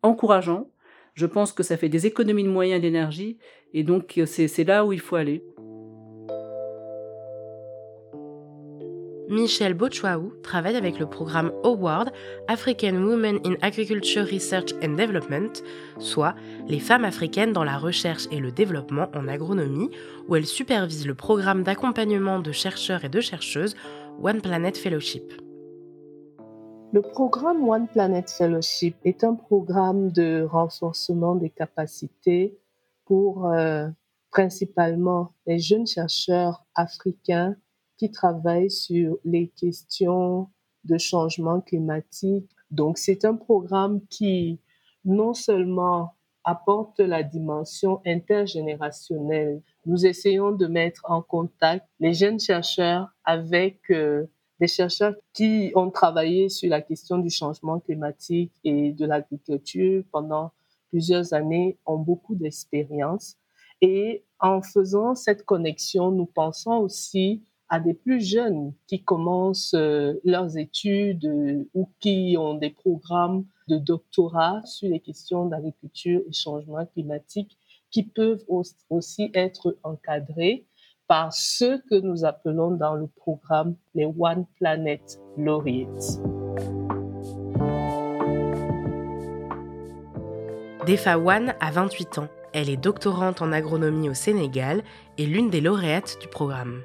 encourageant, 0.01 0.69
je 1.13 1.25
pense 1.25 1.51
que 1.51 1.63
ça 1.63 1.77
fait 1.77 1.89
des 1.89 2.05
économies 2.05 2.43
de 2.43 2.49
moyens 2.49 2.81
d'énergie, 2.81 3.37
et 3.73 3.83
donc 3.83 4.17
euh, 4.17 4.25
c'est 4.25 4.63
là 4.63 4.85
où 4.85 4.93
il 4.93 4.99
faut 4.99 5.15
aller. 5.15 5.43
Michel 9.33 9.73
Bochwaou 9.73 10.31
travaille 10.43 10.75
avec 10.75 10.99
le 10.99 11.07
programme 11.07 11.51
Award 11.63 12.11
African 12.47 12.93
Women 12.93 13.39
in 13.43 13.55
Agriculture 13.63 14.27
Research 14.27 14.73
and 14.83 14.89
Development, 14.89 15.63
soit 15.97 16.35
les 16.67 16.79
femmes 16.79 17.03
africaines 17.03 17.51
dans 17.51 17.63
la 17.63 17.79
recherche 17.79 18.27
et 18.31 18.39
le 18.39 18.51
développement 18.51 19.07
en 19.15 19.27
agronomie, 19.27 19.89
où 20.27 20.35
elle 20.35 20.45
supervise 20.45 21.07
le 21.07 21.15
programme 21.15 21.63
d'accompagnement 21.63 22.41
de 22.41 22.51
chercheurs 22.51 23.05
et 23.05 23.09
de 23.09 23.21
chercheuses 23.21 23.75
One 24.21 24.39
Planet 24.39 24.77
Fellowship. 24.77 25.33
Le 26.91 27.01
programme 27.01 27.67
One 27.67 27.87
Planet 27.87 28.29
Fellowship 28.29 28.95
est 29.03 29.23
un 29.23 29.33
programme 29.33 30.11
de 30.11 30.47
renforcement 30.47 31.33
des 31.33 31.49
capacités 31.49 32.55
pour 33.05 33.47
euh, 33.47 33.87
principalement 34.29 35.33
les 35.47 35.57
jeunes 35.57 35.87
chercheurs 35.87 36.63
africains 36.75 37.55
qui 37.97 38.11
travaille 38.11 38.69
sur 38.69 39.17
les 39.23 39.47
questions 39.49 40.49
de 40.83 40.97
changement 40.97 41.61
climatique. 41.61 42.49
Donc, 42.71 42.97
c'est 42.97 43.25
un 43.25 43.35
programme 43.35 44.01
qui 44.09 44.59
non 45.05 45.33
seulement 45.33 46.15
apporte 46.43 46.99
la 46.99 47.23
dimension 47.23 48.01
intergénérationnelle. 48.05 49.61
Nous 49.85 50.05
essayons 50.05 50.51
de 50.51 50.67
mettre 50.67 51.01
en 51.05 51.21
contact 51.21 51.87
les 51.99 52.13
jeunes 52.13 52.39
chercheurs 52.39 53.09
avec 53.23 53.79
euh, 53.91 54.25
des 54.59 54.67
chercheurs 54.67 55.15
qui 55.33 55.71
ont 55.75 55.89
travaillé 55.89 56.49
sur 56.49 56.69
la 56.69 56.81
question 56.81 57.17
du 57.17 57.29
changement 57.29 57.79
climatique 57.79 58.53
et 58.63 58.91
de 58.91 59.05
l'agriculture 59.05 60.03
pendant 60.11 60.51
plusieurs 60.89 61.33
années, 61.33 61.79
ont 61.87 61.97
beaucoup 61.97 62.35
d'expérience. 62.35 63.35
Et 63.81 64.23
en 64.39 64.61
faisant 64.61 65.15
cette 65.15 65.43
connexion, 65.43 66.11
nous 66.11 66.27
pensons 66.27 66.77
aussi 66.77 67.43
à 67.73 67.79
des 67.79 67.95
plus 67.95 68.23
jeunes 68.23 68.71
qui 68.85 69.01
commencent 69.03 69.73
euh, 69.73 70.13
leurs 70.23 70.59
études 70.59 71.25
euh, 71.25 71.67
ou 71.73 71.89
qui 71.99 72.35
ont 72.37 72.53
des 72.53 72.69
programmes 72.69 73.45
de 73.67 73.79
doctorat 73.79 74.61
sur 74.63 74.89
les 74.89 74.99
questions 74.99 75.47
d'agriculture 75.47 76.21
et 76.29 76.33
changement 76.33 76.85
climatique 76.85 77.57
qui 77.89 78.03
peuvent 78.03 78.43
aussi 78.91 79.31
être 79.33 79.75
encadrés 79.81 80.67
par 81.07 81.33
ceux 81.33 81.79
que 81.89 81.95
nous 81.99 82.25
appelons 82.25 82.69
dans 82.69 82.93
le 82.93 83.07
programme 83.07 83.75
les 83.95 84.05
One 84.05 84.45
Planet 84.59 85.19
Laureates. 85.35 86.19
Defa 90.85 91.17
One 91.17 91.55
a 91.59 91.71
28 91.71 92.19
ans. 92.19 92.27
Elle 92.53 92.69
est 92.69 92.77
doctorante 92.77 93.41
en 93.41 93.51
agronomie 93.51 94.09
au 94.09 94.13
Sénégal 94.13 94.83
et 95.17 95.25
l'une 95.25 95.49
des 95.49 95.59
lauréates 95.59 96.19
du 96.21 96.27
programme 96.27 96.83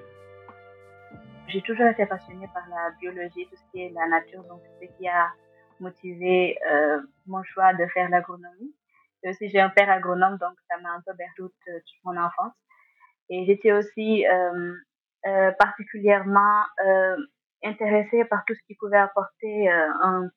j'ai 1.48 1.62
toujours 1.62 1.86
été 1.86 2.04
passionnée 2.06 2.48
par 2.52 2.66
la 2.68 2.90
biologie, 3.00 3.46
tout 3.46 3.56
ce 3.56 3.70
qui 3.70 3.82
est 3.82 3.90
la 3.90 4.06
nature, 4.06 4.44
donc 4.44 4.60
c'est 4.80 4.86
ce 4.86 4.98
qui 4.98 5.08
a 5.08 5.32
motivé 5.80 6.58
euh, 6.70 7.00
mon 7.26 7.42
choix 7.42 7.72
de 7.74 7.86
faire 7.86 8.08
l'agronomie. 8.10 8.74
Et 9.22 9.30
aussi, 9.30 9.48
j'ai 9.48 9.60
un 9.60 9.70
père 9.70 9.90
agronome, 9.90 10.38
donc 10.38 10.54
ça 10.68 10.78
m'a 10.78 10.90
un 10.90 11.02
peu 11.04 11.12
bercé 11.14 11.34
toute, 11.36 11.52
mon 12.04 12.16
enfance. 12.16 12.52
Et 13.30 13.44
j'étais 13.46 13.72
aussi 13.72 14.26
euh, 14.26 14.74
euh, 15.26 15.52
particulièrement 15.52 16.62
euh, 16.86 17.16
intéressée 17.64 18.24
par 18.26 18.44
tout 18.46 18.54
ce 18.54 18.60
qui 18.66 18.74
pouvait 18.76 18.98
apporter 18.98 19.70
euh, 19.70 19.88
un, 20.02 20.28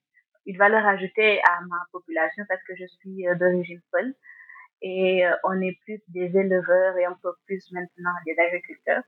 une 0.46 0.58
valeur 0.58 0.86
ajoutée 0.86 1.39
à 1.44 1.62
ma 1.62 1.77
population 1.91 2.44
parce 2.48 2.63
que 2.63 2.75
je 2.75 2.86
suis 2.86 3.25
d'origine 3.39 3.82
folle. 3.91 4.13
et 4.82 5.24
on 5.44 5.62
est 5.62 5.77
plus 5.86 6.01
des 6.08 6.36
éleveurs 6.36 6.98
et 6.98 7.06
un 7.06 7.18
peu 7.22 7.32
plus 7.46 7.63
maintenant 7.72 8.12
des 8.25 8.36
agriculteurs. 8.39 9.03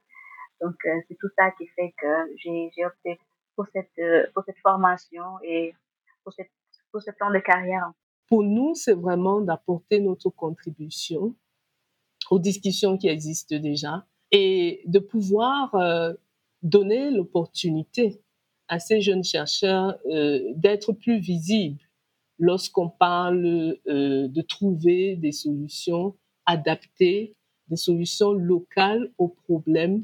Donc, 0.61 0.75
c'est 1.07 1.17
tout 1.19 1.29
ça 1.37 1.51
qui 1.51 1.67
fait 1.67 1.93
que 2.01 2.35
j'ai 2.37 2.85
opté 2.85 3.19
pour 3.55 3.65
cette, 3.73 4.33
pour 4.33 4.43
cette 4.45 4.59
formation 4.61 5.23
et 5.43 5.73
pour, 6.23 6.33
cette, 6.33 6.51
pour 6.91 7.01
ce 7.01 7.11
plan 7.11 7.31
de 7.31 7.39
carrière. 7.39 7.91
Pour 8.27 8.43
nous, 8.43 8.73
c'est 8.75 8.93
vraiment 8.93 9.41
d'apporter 9.41 9.99
notre 9.99 10.29
contribution 10.29 11.35
aux 12.29 12.39
discussions 12.39 12.97
qui 12.97 13.07
existent 13.07 13.57
déjà 13.57 14.05
et 14.31 14.81
de 14.85 14.99
pouvoir 14.99 15.73
euh, 15.75 16.13
donner 16.61 17.11
l'opportunité 17.11 18.21
à 18.67 18.79
ces 18.79 19.01
jeunes 19.01 19.23
chercheurs 19.23 19.99
euh, 20.07 20.41
d'être 20.55 20.93
plus 20.93 21.19
visibles 21.19 21.81
lorsqu'on 22.39 22.89
parle 22.89 23.77
euh, 23.87 24.27
de 24.27 24.41
trouver 24.41 25.15
des 25.15 25.31
solutions 25.31 26.15
adaptées, 26.45 27.35
des 27.67 27.75
solutions 27.75 28.31
locales 28.31 29.11
aux 29.17 29.27
problèmes 29.27 30.03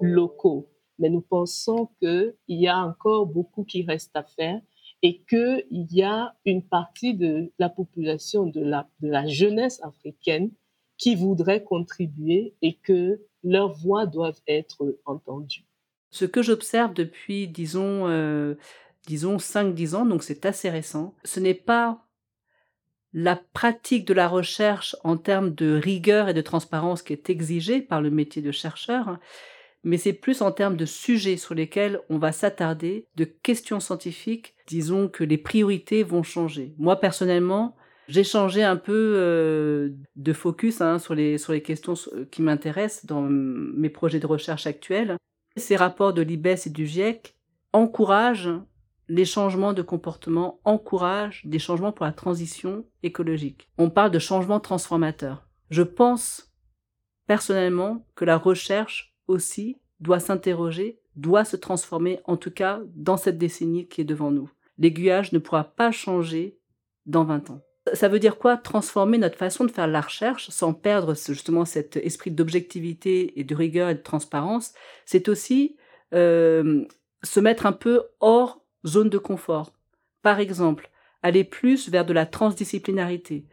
locaux. 0.00 0.70
Mais 0.98 1.10
nous 1.10 1.20
pensons 1.20 1.90
qu'il 2.00 2.34
y 2.48 2.68
a 2.68 2.78
encore 2.78 3.26
beaucoup 3.26 3.64
qui 3.64 3.84
reste 3.84 4.16
à 4.16 4.24
faire 4.24 4.60
et 5.02 5.22
qu'il 5.28 5.64
y 5.70 6.02
a 6.02 6.34
une 6.44 6.62
partie 6.62 7.14
de 7.14 7.52
la 7.58 7.68
population, 7.68 8.46
de 8.46 8.60
la, 8.60 8.88
de 9.00 9.08
la 9.08 9.26
jeunesse 9.26 9.80
africaine 9.82 10.50
qui 10.96 11.14
voudraient 11.14 11.62
contribuer 11.62 12.54
et 12.62 12.74
que 12.74 13.20
leurs 13.44 13.72
voix 13.72 14.06
doivent 14.06 14.40
être 14.48 14.98
entendues. 15.04 15.64
Ce 16.10 16.24
que 16.24 16.42
j'observe 16.42 16.94
depuis, 16.94 17.46
disons, 17.46 18.08
euh, 18.08 18.54
disons 19.06 19.36
5-10 19.36 19.94
ans, 19.94 20.06
donc 20.06 20.24
c'est 20.24 20.44
assez 20.46 20.68
récent, 20.68 21.14
ce 21.24 21.38
n'est 21.38 21.54
pas 21.54 22.04
la 23.12 23.36
pratique 23.36 24.06
de 24.06 24.14
la 24.14 24.28
recherche 24.28 24.96
en 25.04 25.16
termes 25.16 25.54
de 25.54 25.78
rigueur 25.78 26.28
et 26.28 26.34
de 26.34 26.40
transparence 26.40 27.02
qui 27.02 27.12
est 27.12 27.30
exigée 27.30 27.80
par 27.80 28.02
le 28.02 28.10
métier 28.10 28.42
de 28.42 28.50
chercheur, 28.50 29.18
mais 29.84 29.96
c'est 29.96 30.12
plus 30.12 30.42
en 30.42 30.52
termes 30.52 30.76
de 30.76 30.86
sujets 30.86 31.36
sur 31.36 31.54
lesquels 31.54 32.00
on 32.08 32.18
va 32.18 32.32
s'attarder, 32.32 33.06
de 33.16 33.24
questions 33.24 33.80
scientifiques, 33.80 34.54
disons 34.66 35.08
que 35.08 35.24
les 35.24 35.38
priorités 35.38 36.02
vont 36.02 36.22
changer. 36.22 36.74
Moi 36.78 36.96
personnellement, 36.96 37.76
j'ai 38.08 38.24
changé 38.24 38.64
un 38.64 38.76
peu 38.76 39.14
euh, 39.16 39.90
de 40.16 40.32
focus 40.32 40.80
hein, 40.80 40.98
sur, 40.98 41.14
les, 41.14 41.36
sur 41.36 41.52
les 41.52 41.62
questions 41.62 41.94
euh, 42.14 42.24
qui 42.30 42.40
m'intéressent 42.40 43.04
dans 43.04 43.20
mes 43.20 43.90
projets 43.90 44.18
de 44.18 44.26
recherche 44.26 44.66
actuels. 44.66 45.16
Ces 45.56 45.76
rapports 45.76 46.14
de 46.14 46.22
l'IBES 46.22 46.66
et 46.66 46.70
du 46.70 46.86
GIEC 46.86 47.34
encouragent 47.72 48.50
les 49.08 49.24
changements 49.24 49.72
de 49.72 49.82
comportement, 49.82 50.60
encouragent 50.64 51.42
des 51.44 51.58
changements 51.58 51.92
pour 51.92 52.06
la 52.06 52.12
transition 52.12 52.84
écologique. 53.02 53.68
On 53.78 53.90
parle 53.90 54.10
de 54.10 54.18
changements 54.18 54.60
transformateurs. 54.60 55.46
Je 55.70 55.82
pense 55.82 56.52
personnellement 57.26 58.06
que 58.14 58.24
la 58.24 58.36
recherche 58.36 59.07
aussi 59.28 59.76
doit 60.00 60.20
s'interroger, 60.20 60.98
doit 61.16 61.44
se 61.44 61.56
transformer, 61.56 62.20
en 62.24 62.36
tout 62.36 62.50
cas 62.50 62.80
dans 62.94 63.16
cette 63.16 63.38
décennie 63.38 63.88
qui 63.88 64.00
est 64.00 64.04
devant 64.04 64.30
nous. 64.30 64.50
L'aiguillage 64.78 65.32
ne 65.32 65.38
pourra 65.38 65.64
pas 65.64 65.90
changer 65.90 66.58
dans 67.06 67.24
20 67.24 67.50
ans. 67.50 67.60
Ça 67.94 68.08
veut 68.08 68.18
dire 68.18 68.38
quoi? 68.38 68.56
Transformer 68.56 69.18
notre 69.18 69.38
façon 69.38 69.64
de 69.64 69.70
faire 69.70 69.86
la 69.86 70.02
recherche 70.02 70.50
sans 70.50 70.74
perdre 70.74 71.14
justement 71.14 71.64
cet 71.64 71.96
esprit 71.96 72.30
d'objectivité 72.30 73.38
et 73.40 73.44
de 73.44 73.54
rigueur 73.54 73.88
et 73.88 73.94
de 73.94 74.02
transparence. 74.02 74.74
C'est 75.06 75.28
aussi 75.28 75.76
euh, 76.14 76.84
se 77.22 77.40
mettre 77.40 77.66
un 77.66 77.72
peu 77.72 78.02
hors 78.20 78.62
zone 78.86 79.08
de 79.08 79.18
confort. 79.18 79.72
Par 80.22 80.38
exemple, 80.38 80.90
aller 81.22 81.44
plus 81.44 81.88
vers 81.88 82.04
de 82.04 82.12
la 82.12 82.26
transdisciplinarité, 82.26 83.46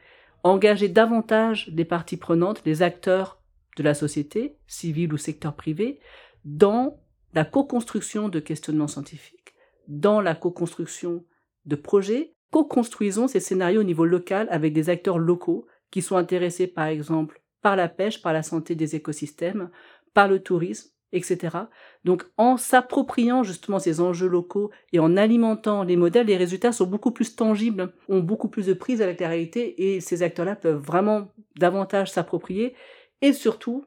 engager 0.43 0.89
davantage 0.89 1.71
les 1.73 1.85
parties 1.85 2.17
prenantes, 2.17 2.61
les 2.65 2.81
acteurs 2.81 3.39
de 3.75 3.83
la 3.83 3.93
société, 3.93 4.57
civile 4.67 5.13
ou 5.13 5.17
secteur 5.17 5.55
privé, 5.55 5.99
dans 6.43 6.99
la 7.33 7.45
co-construction 7.45 8.29
de 8.29 8.39
questionnements 8.39 8.87
scientifiques, 8.87 9.53
dans 9.87 10.21
la 10.21 10.35
co-construction 10.35 11.23
de 11.65 11.75
projets 11.75 12.35
co-construisons 12.55 13.27
ces 13.27 13.41
scénarios 13.41 13.81
au 13.81 13.83
niveau 13.83 14.05
local 14.05 14.47
avec 14.49 14.71
des 14.71 14.89
acteurs 14.89 15.17
locaux 15.17 15.67
qui 15.91 16.01
sont 16.01 16.15
intéressés 16.15 16.67
par 16.67 16.85
exemple 16.85 17.41
par 17.61 17.75
la 17.75 17.89
pêche, 17.89 18.21
par 18.21 18.31
la 18.31 18.43
santé 18.43 18.75
des 18.75 18.95
écosystèmes, 18.95 19.69
par 20.13 20.29
le 20.29 20.39
tourisme, 20.39 20.89
etc. 21.11 21.57
Donc 22.05 22.23
en 22.37 22.55
s'appropriant 22.55 23.43
justement 23.43 23.79
ces 23.79 23.99
enjeux 23.99 24.29
locaux 24.29 24.71
et 24.93 24.99
en 24.99 25.17
alimentant 25.17 25.83
les 25.83 25.97
modèles, 25.97 26.27
les 26.27 26.37
résultats 26.37 26.71
sont 26.71 26.85
beaucoup 26.85 27.11
plus 27.11 27.35
tangibles, 27.35 27.91
ont 28.07 28.19
beaucoup 28.19 28.47
plus 28.47 28.67
de 28.67 28.73
prise 28.73 29.01
avec 29.01 29.19
la 29.19 29.27
réalité 29.27 29.93
et 29.93 29.99
ces 29.99 30.23
acteurs-là 30.23 30.55
peuvent 30.55 30.81
vraiment 30.81 31.33
davantage 31.57 32.09
s'approprier 32.09 32.73
et 33.21 33.33
surtout 33.33 33.85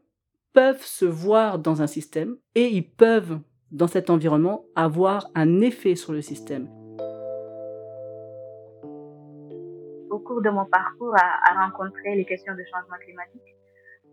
peuvent 0.52 0.84
se 0.84 1.04
voir 1.04 1.58
dans 1.58 1.82
un 1.82 1.86
système 1.86 2.36
et 2.54 2.68
ils 2.68 2.88
peuvent 2.88 3.40
dans 3.70 3.86
cet 3.86 4.10
environnement 4.10 4.64
avoir 4.74 5.28
un 5.34 5.60
effet 5.60 5.94
sur 5.94 6.12
le 6.12 6.22
système. 6.22 6.68
cours 10.28 10.42
de 10.42 10.50
mon 10.50 10.66
parcours 10.66 11.14
à, 11.16 11.66
rencontrer 11.66 12.14
les 12.14 12.26
questions 12.26 12.54
de 12.54 12.62
changement 12.70 12.98
climatique. 13.00 13.56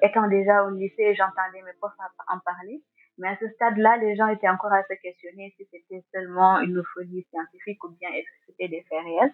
Étant 0.02 0.28
déjà 0.28 0.64
au 0.64 0.70
lycée, 0.70 1.14
j'entendais 1.14 1.62
mes 1.62 1.74
profs 1.80 1.92
en 2.00 2.40
parler. 2.40 2.82
Mais 3.18 3.30
à 3.30 3.38
ce 3.38 3.48
stade-là, 3.50 3.98
les 3.98 4.16
gens 4.16 4.28
étaient 4.28 4.50
encore 4.50 4.72
à 4.72 4.84
se 4.84 4.94
questionner 5.02 5.54
si 5.58 5.68
c'était 5.72 6.04
seulement 6.14 6.60
une 6.62 6.82
folie 6.94 7.26
scientifique 7.30 7.84
ou 7.84 7.90
bien 8.00 8.10
est-ce 8.14 8.26
que 8.26 8.46
c'était 8.48 8.70
des 8.70 8.86
faits 8.90 9.04
réels. 9.04 9.34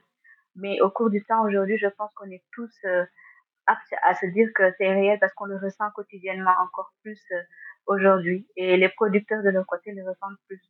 Mais 0.56 0.82
au 0.82 0.90
cours 0.90 1.10
du 1.10 1.24
temps, 1.24 1.46
aujourd'hui, 1.46 1.78
je 1.78 1.88
pense 1.88 2.12
qu'on 2.16 2.30
est 2.30 2.44
tous 2.52 2.74
à 4.04 4.14
se 4.16 4.26
dire 4.28 4.50
que 4.56 4.72
c'est 4.78 4.88
réel 4.94 5.18
parce 5.20 5.34
qu'on 5.34 5.46
le 5.46 5.58
ressent 5.58 5.90
quotidiennement 5.96 6.54
encore 6.64 6.92
plus 7.04 7.22
euh, 7.32 7.42
aujourd'hui. 7.88 8.48
Et 8.56 8.78
les 8.78 8.90
producteurs 8.90 9.44
de 9.44 9.50
leur 9.50 9.66
côté 9.66 9.92
le 9.92 10.08
ressentent 10.08 10.40
plus. 10.48 10.62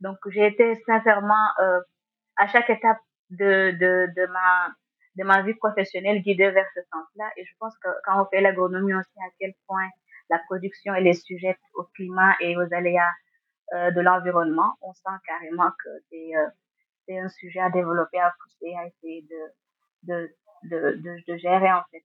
Donc, 0.00 0.18
j'ai 0.28 0.46
été 0.46 0.74
sincèrement 0.86 1.48
euh, 1.60 1.80
à 2.36 2.46
chaque 2.48 2.70
étape 2.70 2.98
de, 3.30 3.72
de, 3.72 4.12
de 4.14 4.26
ma 4.26 4.68
de 5.16 5.24
ma 5.24 5.42
vie 5.42 5.54
professionnelle 5.54 6.20
guidée 6.20 6.50
vers 6.50 6.66
ce 6.74 6.80
sens-là. 6.92 7.30
Et 7.36 7.44
je 7.44 7.52
pense 7.58 7.76
que 7.78 7.88
quand 8.04 8.20
on 8.20 8.26
fait 8.26 8.40
l'agronomie, 8.42 8.94
on 8.94 9.02
sait 9.02 9.24
à 9.26 9.30
quel 9.38 9.54
point 9.66 9.88
la 10.28 10.38
production 10.40 10.94
elle 10.94 11.06
est 11.06 11.24
sujette 11.26 11.58
au 11.74 11.84
climat 11.94 12.34
et 12.40 12.56
aux 12.56 12.72
aléas 12.74 13.12
euh, 13.74 13.90
de 13.92 14.00
l'environnement. 14.00 14.74
On 14.82 14.92
sent 14.92 15.16
carrément 15.26 15.70
que 15.82 15.88
c'est 16.10 16.36
euh, 16.36 17.22
un 17.24 17.28
sujet 17.28 17.60
à 17.60 17.70
développer, 17.70 18.18
à 18.20 18.34
pousser, 18.42 18.74
à 18.76 18.86
essayer 18.86 19.26
de, 20.02 20.12
de, 20.14 20.36
de, 20.64 21.22
de 21.26 21.36
gérer 21.38 21.72
en 21.72 21.82
fait, 21.90 22.04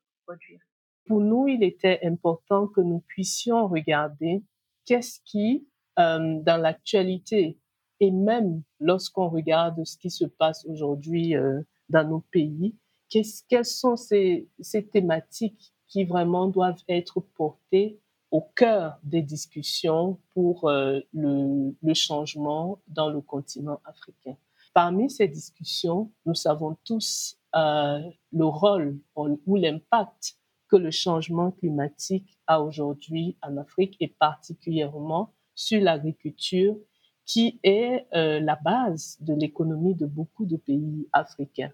Pour 1.05 1.19
nous, 1.19 1.47
il 1.47 1.63
était 1.63 1.99
important 2.03 2.67
que 2.67 2.81
nous 2.81 2.99
puissions 3.07 3.67
regarder 3.67 4.43
qu'est-ce 4.85 5.19
qui, 5.25 5.67
euh, 5.99 6.39
dans 6.41 6.57
l'actualité, 6.57 7.57
et 7.99 8.11
même 8.11 8.63
lorsqu'on 8.79 9.29
regarde 9.29 9.83
ce 9.85 9.97
qui 9.97 10.09
se 10.09 10.25
passe 10.25 10.65
aujourd'hui 10.65 11.35
euh, 11.35 11.61
dans 11.89 12.07
nos 12.07 12.21
pays, 12.31 12.75
quelles 13.09 13.65
sont 13.65 13.95
ces, 13.95 14.47
thématiques 14.91 15.73
qui 15.87 16.05
vraiment 16.05 16.47
doivent 16.47 16.83
être 16.87 17.19
portées 17.19 17.99
au 18.31 18.41
cœur 18.41 18.97
des 19.03 19.21
discussions 19.21 20.17
pour 20.33 20.69
euh, 20.69 21.01
le, 21.13 21.93
changement 21.93 22.79
dans 22.87 23.09
le 23.09 23.19
continent 23.19 23.81
africain. 23.83 24.37
Parmi 24.73 25.09
ces 25.09 25.27
discussions, 25.27 26.09
nous 26.25 26.35
savons 26.35 26.77
tous 26.85 27.37
le 27.53 28.45
rôle 28.45 28.99
ou 29.15 29.55
l'impact 29.55 30.35
que 30.67 30.77
le 30.77 30.91
changement 30.91 31.51
climatique 31.51 32.39
a 32.47 32.61
aujourd'hui 32.61 33.37
en 33.41 33.57
Afrique 33.57 33.97
et 33.99 34.07
particulièrement 34.07 35.33
sur 35.53 35.81
l'agriculture 35.81 36.77
qui 37.25 37.59
est 37.63 38.07
euh, 38.13 38.39
la 38.39 38.55
base 38.55 39.17
de 39.19 39.33
l'économie 39.33 39.95
de 39.95 40.05
beaucoup 40.05 40.45
de 40.45 40.57
pays 40.57 41.07
africains. 41.13 41.71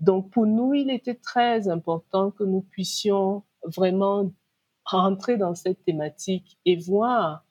Donc 0.00 0.30
pour 0.30 0.46
nous, 0.46 0.74
il 0.74 0.90
était 0.90 1.14
très 1.14 1.68
important 1.68 2.30
que 2.30 2.44
nous 2.44 2.62
puissions 2.62 3.44
vraiment 3.64 4.32
rentrer 4.84 5.36
dans 5.36 5.54
cette 5.54 5.84
thématique 5.84 6.58
et 6.64 6.76
voir 6.76 7.44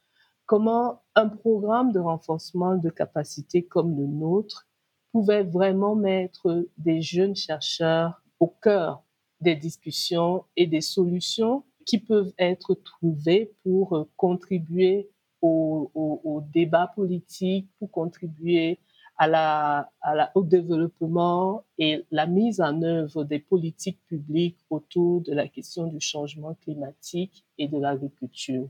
comment 0.46 1.02
un 1.16 1.30
programme 1.30 1.92
de 1.92 2.00
renforcement 2.00 2.76
de 2.76 2.90
capacité 2.90 3.64
comme 3.64 3.98
le 3.98 4.08
nôtre 4.08 4.68
pouvait 5.12 5.44
vraiment 5.44 5.96
mettre 5.96 6.68
des 6.78 7.02
jeunes 7.02 7.36
chercheurs 7.36 8.22
au 8.40 8.48
cœur 8.48 9.04
des 9.40 9.56
discussions 9.56 10.46
et 10.56 10.68
des 10.68 10.82
solutions 10.82 11.64
qui 11.86 11.98
peuvent 12.00 12.34
être 12.38 12.76
trouvées 12.76 13.54
pour 13.64 14.08
contribuer 14.16 15.10
au, 15.42 15.92
au 15.96 16.42
débat 16.54 16.92
politique, 16.96 17.68
pour 17.80 17.90
contribuer 17.90 18.80
à 19.22 19.28
la, 19.28 20.32
au 20.34 20.44
développement 20.44 21.64
et 21.78 22.06
la 22.10 22.26
mise 22.26 22.60
en 22.60 22.82
œuvre 22.82 23.24
des 23.24 23.38
politiques 23.38 24.04
publiques 24.08 24.58
autour 24.72 25.22
de 25.22 25.34
la 25.34 25.48
question 25.48 25.86
du 25.86 26.00
changement 26.00 26.56
climatique 26.56 27.46
et 27.60 27.68
de 27.68 27.78
l'agriculture. 27.78 28.68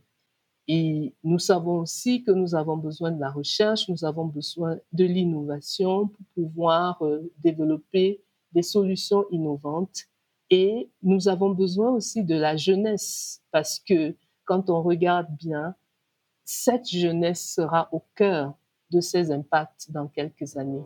Et 0.73 1.13
nous 1.25 1.37
savons 1.37 1.79
aussi 1.79 2.23
que 2.23 2.31
nous 2.31 2.55
avons 2.55 2.77
besoin 2.77 3.11
de 3.11 3.19
la 3.19 3.29
recherche, 3.29 3.89
nous 3.89 4.05
avons 4.05 4.23
besoin 4.23 4.77
de 4.93 5.03
l'innovation 5.03 6.07
pour 6.07 6.25
pouvoir 6.33 7.05
euh, 7.05 7.29
développer 7.43 8.23
des 8.53 8.61
solutions 8.61 9.25
innovantes 9.31 10.05
Et 10.49 10.89
nous 11.03 11.27
avons 11.27 11.49
besoin 11.49 11.91
aussi 11.91 12.23
de 12.23 12.35
la 12.35 12.55
jeunesse 12.55 13.41
parce 13.51 13.79
que 13.79 14.15
quand 14.45 14.69
on 14.69 14.81
regarde 14.81 15.27
bien, 15.37 15.75
cette 16.45 16.87
jeunesse 16.87 17.53
sera 17.53 17.89
au 17.91 18.05
cœur 18.15 18.53
de 18.91 19.01
ces 19.01 19.29
impacts 19.29 19.91
dans 19.91 20.07
quelques 20.07 20.55
années. 20.55 20.85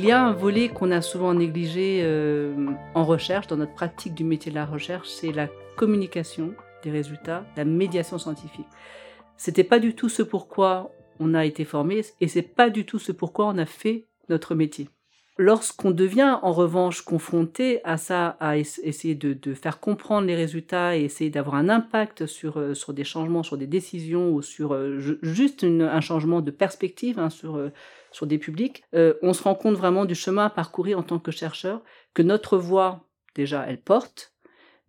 Il 0.00 0.04
y 0.04 0.12
a 0.12 0.22
un 0.22 0.32
volet 0.32 0.68
qu'on 0.68 0.92
a 0.92 1.02
souvent 1.02 1.34
négligé 1.34 2.02
euh, 2.04 2.54
en 2.94 3.04
recherche, 3.04 3.48
dans 3.48 3.56
notre 3.56 3.74
pratique 3.74 4.14
du 4.14 4.22
métier 4.22 4.52
de 4.52 4.54
la 4.54 4.64
recherche, 4.64 5.08
c'est 5.08 5.32
la 5.32 5.48
communication 5.74 6.54
des 6.84 6.92
résultats, 6.92 7.44
la 7.56 7.64
médiation 7.64 8.16
scientifique. 8.16 8.68
C'était 9.36 9.64
pas 9.64 9.80
du 9.80 9.96
tout 9.96 10.08
ce 10.08 10.22
pourquoi 10.22 10.92
on 11.18 11.34
a 11.34 11.44
été 11.44 11.64
formé 11.64 12.02
et 12.20 12.28
c'est 12.28 12.42
pas 12.42 12.70
du 12.70 12.86
tout 12.86 13.00
ce 13.00 13.10
pourquoi 13.10 13.46
on 13.48 13.58
a 13.58 13.66
fait 13.66 14.04
notre 14.28 14.54
métier. 14.54 14.88
Lorsqu'on 15.36 15.90
devient 15.90 16.38
en 16.42 16.52
revanche 16.52 17.02
confronté 17.02 17.80
à 17.82 17.96
ça, 17.96 18.36
à 18.38 18.56
essayer 18.56 19.16
de, 19.16 19.54
faire 19.54 19.80
comprendre 19.80 20.28
les 20.28 20.36
résultats 20.36 20.96
et 20.96 21.02
essayer 21.02 21.30
d'avoir 21.30 21.56
un 21.56 21.68
impact 21.68 22.26
sur, 22.26 22.58
euh, 22.58 22.72
sur 22.72 22.92
des 22.92 23.04
changements, 23.04 23.42
sur 23.42 23.56
des 23.56 23.66
décisions 23.66 24.30
ou 24.30 24.42
sur 24.42 24.74
euh, 24.74 25.00
juste 25.22 25.64
un 25.64 26.00
changement 26.00 26.40
de 26.40 26.52
perspective 26.52 27.18
hein, 27.18 27.30
sur, 27.30 27.60
sur 28.10 28.26
des 28.26 28.38
publics, 28.38 28.84
on 28.92 29.32
se 29.32 29.42
rend 29.42 29.54
compte 29.54 29.76
vraiment 29.76 30.04
du 30.04 30.14
chemin 30.14 30.46
à 30.46 30.50
parcourir 30.50 30.98
en 30.98 31.02
tant 31.02 31.18
que 31.18 31.30
chercheur, 31.30 31.82
que 32.14 32.22
notre 32.22 32.58
voix, 32.58 33.08
déjà, 33.34 33.64
elle 33.68 33.80
porte, 33.80 34.34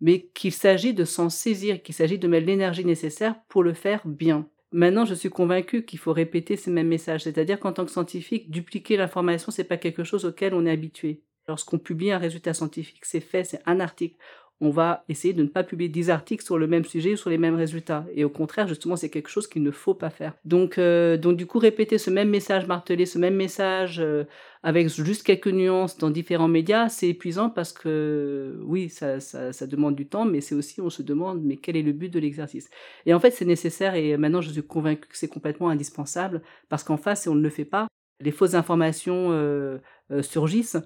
mais 0.00 0.28
qu'il 0.34 0.52
s'agit 0.52 0.94
de 0.94 1.04
s'en 1.04 1.28
saisir, 1.28 1.82
qu'il 1.82 1.94
s'agit 1.94 2.18
de 2.18 2.26
mettre 2.26 2.46
l'énergie 2.46 2.84
nécessaire 2.84 3.34
pour 3.48 3.62
le 3.62 3.74
faire 3.74 4.00
bien. 4.06 4.48
Maintenant, 4.72 5.04
je 5.04 5.14
suis 5.14 5.30
convaincu 5.30 5.84
qu'il 5.84 5.98
faut 5.98 6.12
répéter 6.12 6.56
ces 6.56 6.70
mêmes 6.70 6.88
messages. 6.88 7.24
C'est-à-dire 7.24 7.58
qu'en 7.58 7.72
tant 7.72 7.84
que 7.84 7.90
scientifique, 7.90 8.50
dupliquer 8.50 8.96
l'information, 8.96 9.50
c'est 9.52 9.64
pas 9.64 9.76
quelque 9.76 10.04
chose 10.04 10.24
auquel 10.24 10.54
on 10.54 10.64
est 10.64 10.70
habitué. 10.70 11.22
Lorsqu'on 11.48 11.78
publie 11.78 12.12
un 12.12 12.18
résultat 12.18 12.54
scientifique, 12.54 13.04
c'est 13.04 13.20
fait, 13.20 13.42
c'est 13.42 13.60
un 13.66 13.80
article 13.80 14.16
on 14.62 14.70
va 14.70 15.04
essayer 15.08 15.32
de 15.32 15.42
ne 15.42 15.48
pas 15.48 15.64
publier 15.64 15.88
10 15.88 16.10
articles 16.10 16.44
sur 16.44 16.58
le 16.58 16.66
même 16.66 16.84
sujet 16.84 17.14
ou 17.14 17.16
sur 17.16 17.30
les 17.30 17.38
mêmes 17.38 17.54
résultats. 17.54 18.04
Et 18.14 18.24
au 18.24 18.28
contraire, 18.28 18.68
justement, 18.68 18.94
c'est 18.94 19.08
quelque 19.08 19.30
chose 19.30 19.46
qu'il 19.46 19.62
ne 19.62 19.70
faut 19.70 19.94
pas 19.94 20.10
faire. 20.10 20.34
Donc, 20.44 20.76
euh, 20.76 21.16
donc 21.16 21.38
du 21.38 21.46
coup, 21.46 21.58
répéter 21.58 21.96
ce 21.96 22.10
même 22.10 22.28
message, 22.28 22.66
marteler 22.66 23.06
ce 23.06 23.18
même 23.18 23.36
message 23.36 24.00
euh, 24.00 24.24
avec 24.62 24.88
juste 24.88 25.22
quelques 25.22 25.48
nuances 25.48 25.96
dans 25.96 26.10
différents 26.10 26.48
médias, 26.48 26.90
c'est 26.90 27.08
épuisant 27.08 27.48
parce 27.48 27.72
que 27.72 28.60
oui, 28.62 28.90
ça, 28.90 29.18
ça, 29.18 29.66
demande 29.66 29.96
du 29.96 30.06
temps, 30.06 30.26
mais 30.26 30.42
c'est 30.42 30.54
aussi, 30.54 30.82
on 30.82 30.90
se 30.90 31.02
demande, 31.02 31.42
mais 31.42 31.56
quel 31.56 31.78
est 31.78 31.82
le 31.82 31.92
but 31.92 32.12
de 32.12 32.18
l'exercice? 32.18 32.68
Et 33.06 33.14
en 33.14 33.20
fait, 33.20 33.30
c'est 33.30 33.46
nécessaire 33.46 33.94
et 33.94 34.18
maintenant, 34.18 34.42
je 34.42 34.50
suis 34.50 34.62
convaincu 34.62 35.08
que 35.08 35.16
c'est 35.16 35.28
complètement 35.28 35.70
indispensable 35.70 36.42
parce 36.68 36.84
qu'en 36.84 36.98
face, 36.98 37.22
si 37.22 37.28
on 37.30 37.34
ne 37.34 37.42
le 37.42 37.48
fait 37.48 37.64
pas, 37.64 37.88
les 38.20 38.30
fausses 38.30 38.52
informations 38.52 39.28
euh, 39.30 39.78
surgissent. 40.20 40.76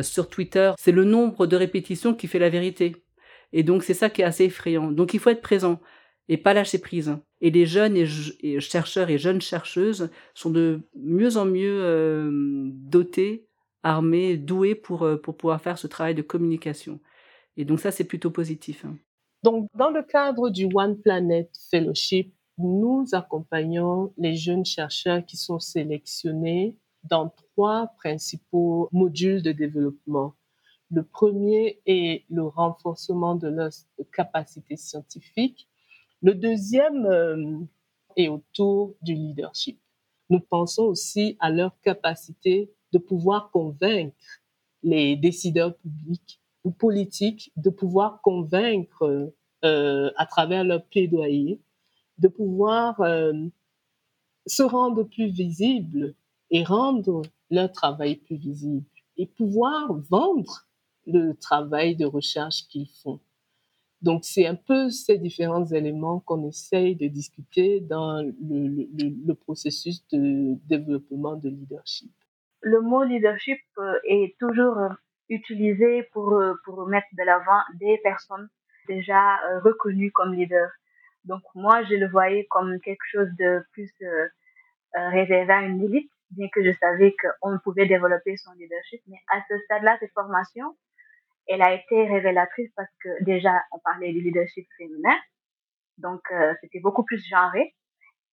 sur 0.00 0.28
Twitter, 0.30 0.72
c'est 0.78 0.92
le 0.92 1.04
nombre 1.04 1.46
de 1.46 1.56
répétitions 1.56 2.14
qui 2.14 2.26
fait 2.26 2.38
la 2.38 2.48
vérité. 2.48 2.94
Et 3.52 3.62
donc 3.62 3.82
c'est 3.82 3.94
ça 3.94 4.10
qui 4.10 4.22
est 4.22 4.24
assez 4.24 4.44
effrayant. 4.44 4.90
Donc 4.90 5.14
il 5.14 5.20
faut 5.20 5.30
être 5.30 5.42
présent 5.42 5.80
et 6.28 6.36
pas 6.36 6.54
lâcher 6.54 6.78
prise. 6.78 7.16
Et 7.40 7.50
les 7.50 7.66
jeunes 7.66 7.96
chercheurs 8.60 9.10
et 9.10 9.18
jeunes 9.18 9.40
chercheuses 9.40 10.10
sont 10.34 10.50
de 10.50 10.82
mieux 10.94 11.36
en 11.36 11.44
mieux 11.44 11.80
euh, 11.82 12.30
dotés, 12.72 13.46
armés, 13.82 14.36
doués 14.36 14.74
pour, 14.74 15.02
euh, 15.02 15.16
pour 15.16 15.36
pouvoir 15.36 15.60
faire 15.60 15.78
ce 15.78 15.86
travail 15.86 16.14
de 16.14 16.22
communication. 16.22 17.00
Et 17.56 17.64
donc 17.64 17.80
ça, 17.80 17.90
c'est 17.90 18.04
plutôt 18.04 18.30
positif. 18.30 18.84
Hein. 18.84 18.96
Donc 19.42 19.68
dans 19.74 19.90
le 19.90 20.02
cadre 20.02 20.50
du 20.50 20.68
One 20.74 21.00
Planet 21.00 21.48
Fellowship, 21.70 22.34
nous 22.58 23.06
accompagnons 23.12 24.12
les 24.18 24.34
jeunes 24.34 24.64
chercheurs 24.64 25.24
qui 25.24 25.36
sont 25.36 25.60
sélectionnés 25.60 26.76
dans 27.04 27.32
trois 27.54 27.92
principaux 27.96 28.88
modules 28.92 29.42
de 29.42 29.52
développement. 29.52 30.34
Le 30.90 31.02
premier 31.02 31.80
est 31.86 32.24
le 32.30 32.46
renforcement 32.46 33.34
de 33.34 33.48
leurs 33.48 33.72
capacités 34.12 34.76
scientifiques. 34.76 35.68
Le 36.22 36.34
deuxième 36.34 37.04
euh, 37.06 37.58
est 38.16 38.28
autour 38.28 38.94
du 39.02 39.14
leadership. 39.14 39.78
Nous 40.30 40.40
pensons 40.40 40.84
aussi 40.84 41.36
à 41.40 41.50
leur 41.50 41.78
capacité 41.82 42.72
de 42.92 42.98
pouvoir 42.98 43.50
convaincre 43.50 44.16
les 44.82 45.16
décideurs 45.16 45.76
publics 45.76 46.40
ou 46.64 46.70
politiques, 46.70 47.52
de 47.56 47.70
pouvoir 47.70 48.20
convaincre 48.22 49.32
euh, 49.64 50.10
à 50.16 50.26
travers 50.26 50.64
leur 50.64 50.84
plaidoyer, 50.86 51.60
de 52.18 52.28
pouvoir 52.28 53.00
euh, 53.00 53.32
se 54.46 54.62
rendre 54.62 55.02
plus 55.02 55.28
visibles 55.28 56.14
et 56.50 56.64
rendre 56.64 57.22
leur 57.50 57.70
travail 57.72 58.16
plus 58.16 58.36
visible 58.36 58.86
et 59.16 59.26
pouvoir 59.26 59.92
vendre 60.08 60.67
le 61.08 61.32
travail 61.34 61.96
de 61.96 62.04
recherche 62.04 62.68
qu'ils 62.68 62.88
font. 63.02 63.20
Donc, 64.00 64.24
c'est 64.24 64.46
un 64.46 64.54
peu 64.54 64.90
ces 64.90 65.18
différents 65.18 65.64
éléments 65.64 66.20
qu'on 66.20 66.46
essaye 66.46 66.94
de 66.94 67.08
discuter 67.08 67.80
dans 67.80 68.22
le, 68.22 69.32
processus 69.34 70.06
de 70.12 70.54
développement 70.68 71.34
de 71.34 71.48
leadership. 71.48 72.12
Le 72.60 72.80
mot 72.80 73.02
leadership 73.02 73.60
euh, 73.78 73.98
est 74.04 74.36
toujours 74.38 74.78
euh, 74.78 74.88
utilisé 75.28 76.04
pour, 76.12 76.32
euh, 76.34 76.54
pour 76.64 76.86
mettre 76.86 77.08
de 77.12 77.24
l'avant 77.24 77.60
des 77.80 77.98
personnes 78.02 78.48
déjà 78.86 79.36
reconnues 79.64 80.12
comme 80.12 80.32
leaders. 80.32 80.70
Donc, 81.24 81.42
moi, 81.54 81.82
je 81.84 81.94
le 81.94 82.08
voyais 82.08 82.46
comme 82.50 82.80
quelque 82.80 83.04
chose 83.10 83.28
de 83.38 83.62
plus 83.72 83.92
réservé 84.94 85.52
à 85.52 85.62
une 85.62 85.82
élite, 85.82 86.10
bien 86.30 86.48
que 86.54 86.64
je 86.64 86.72
savais 86.80 87.14
qu'on 87.20 87.58
pouvait 87.58 87.86
développer 87.86 88.36
son 88.38 88.52
leadership. 88.52 89.02
Mais 89.08 89.18
à 89.30 89.42
ce 89.46 89.58
stade-là, 89.64 89.98
cette 90.00 90.12
formation, 90.14 90.74
elle 91.48 91.62
a 91.62 91.72
été 91.72 92.06
révélatrice 92.06 92.70
parce 92.76 92.90
que 93.02 93.24
déjà, 93.24 93.52
on 93.72 93.78
parlait 93.78 94.12
du 94.12 94.20
leadership 94.20 94.66
féminin, 94.76 95.16
donc 95.96 96.20
euh, 96.30 96.54
c'était 96.60 96.80
beaucoup 96.80 97.04
plus 97.04 97.24
genré. 97.28 97.74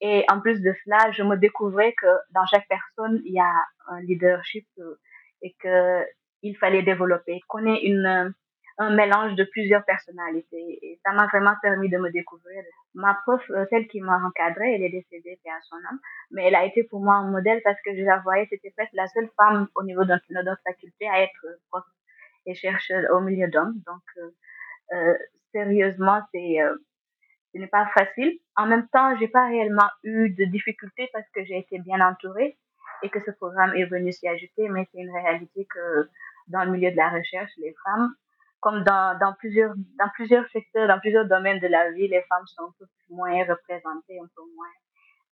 Et 0.01 0.25
en 0.29 0.41
plus 0.41 0.61
de 0.61 0.73
cela, 0.83 1.11
je 1.11 1.23
me 1.23 1.37
découvrais 1.37 1.93
que 1.93 2.07
dans 2.31 2.45
chaque 2.45 2.67
personne, 2.67 3.21
il 3.25 3.33
y 3.33 3.39
a 3.39 3.51
un 3.87 4.01
leadership 4.01 4.67
euh, 4.79 4.99
et 5.41 5.55
que 5.59 6.03
il 6.41 6.55
fallait 6.57 6.83
développer, 6.83 7.39
qu'on 7.47 7.65
ait 7.65 7.81
une, 7.83 8.33
un 8.77 8.95
mélange 8.95 9.35
de 9.35 9.45
plusieurs 9.45 9.83
personnalités. 9.85 10.79
Et 10.81 10.99
ça 11.03 11.13
m'a 11.13 11.27
vraiment 11.27 11.55
permis 11.61 11.89
de 11.89 11.97
me 11.97 12.11
découvrir. 12.11 12.61
Ma 12.93 13.15
prof, 13.23 13.41
euh, 13.51 13.65
celle 13.69 13.87
qui 13.87 14.01
m'a 14.01 14.17
encadrée, 14.17 14.75
elle 14.75 14.83
est 14.83 14.89
décédée, 14.89 15.39
c'est 15.43 15.49
à 15.49 15.61
son 15.61 15.77
âme, 15.77 15.99
mais 16.31 16.45
elle 16.45 16.55
a 16.55 16.65
été 16.65 16.83
pour 16.83 16.99
moi 16.99 17.15
un 17.15 17.31
modèle 17.31 17.61
parce 17.63 17.81
que 17.83 17.95
je 17.95 18.03
la 18.03 18.19
voyais, 18.19 18.47
c'était 18.49 18.73
peut-être 18.75 18.93
la 18.93 19.07
seule 19.07 19.29
femme 19.37 19.67
au 19.75 19.83
niveau 19.83 20.03
de 20.03 20.13
notre 20.29 20.61
faculté 20.63 21.07
à 21.07 21.21
être 21.21 21.45
prof 21.69 21.83
et 22.45 22.55
cherche 22.55 22.91
au 23.13 23.21
milieu 23.21 23.47
d'hommes. 23.47 23.81
Donc, 23.85 24.03
euh, 24.17 24.29
euh, 24.93 25.17
sérieusement, 25.51 26.21
c'est 26.31 26.61
euh, 26.61 26.75
ce 27.53 27.59
n'est 27.59 27.67
pas 27.67 27.87
facile. 27.93 28.39
En 28.55 28.67
même 28.67 28.87
temps, 28.89 29.17
j'ai 29.17 29.27
pas 29.27 29.47
réellement 29.47 29.89
eu 30.03 30.29
de 30.29 30.45
difficultés 30.45 31.09
parce 31.13 31.25
que 31.33 31.43
j'ai 31.45 31.57
été 31.59 31.79
bien 31.79 32.01
entourée 32.01 32.57
et 33.01 33.09
que 33.09 33.19
ce 33.25 33.31
programme 33.31 33.73
est 33.75 33.85
venu 33.85 34.11
s'y 34.11 34.27
ajouter. 34.27 34.67
Mais 34.69 34.87
c'est 34.91 34.99
une 34.99 35.11
réalité 35.11 35.65
que 35.65 36.09
dans 36.47 36.63
le 36.65 36.71
milieu 36.71 36.91
de 36.91 36.97
la 36.97 37.09
recherche, 37.09 37.51
les 37.57 37.73
femmes, 37.85 38.13
comme 38.59 38.83
dans, 38.83 39.17
dans 39.19 39.33
plusieurs 39.33 39.73
dans 39.97 40.09
plusieurs 40.13 40.47
secteurs, 40.49 40.87
dans 40.87 40.99
plusieurs 40.99 41.27
domaines 41.27 41.59
de 41.59 41.67
la 41.67 41.91
vie, 41.91 42.07
les 42.07 42.21
femmes 42.23 42.45
sont 42.47 42.63
un 42.63 42.73
peu 42.79 42.85
moins 43.09 43.43
représentées, 43.45 44.19
un 44.19 44.29
peu 44.35 44.43
moins 44.55 44.67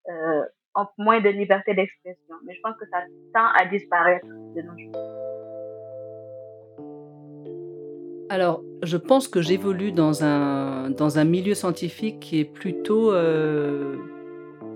euh, 0.10 0.46
ont 0.76 0.88
moins 0.98 1.22
de 1.22 1.30
liberté 1.30 1.74
d'expression. 1.74 2.36
Mais 2.46 2.56
je 2.56 2.62
pense 2.62 2.78
que 2.78 2.86
ça 2.88 3.02
tend 3.34 3.48
à 3.60 3.66
disparaître 3.66 4.26
de 4.26 4.62
nos 4.62 4.78
jours. 4.78 5.33
Alors, 8.30 8.64
je 8.82 8.98
pense 8.98 9.28
que 9.28 9.42
j'évolue 9.42 9.92
dans 9.92 10.24
un, 10.24 10.90
dans 10.90 11.20
un 11.20 11.24
milieu 11.24 11.54
scientifique 11.54 12.20
qui 12.20 12.40
est 12.40 12.46
plutôt, 12.46 13.12
euh, 13.12 13.98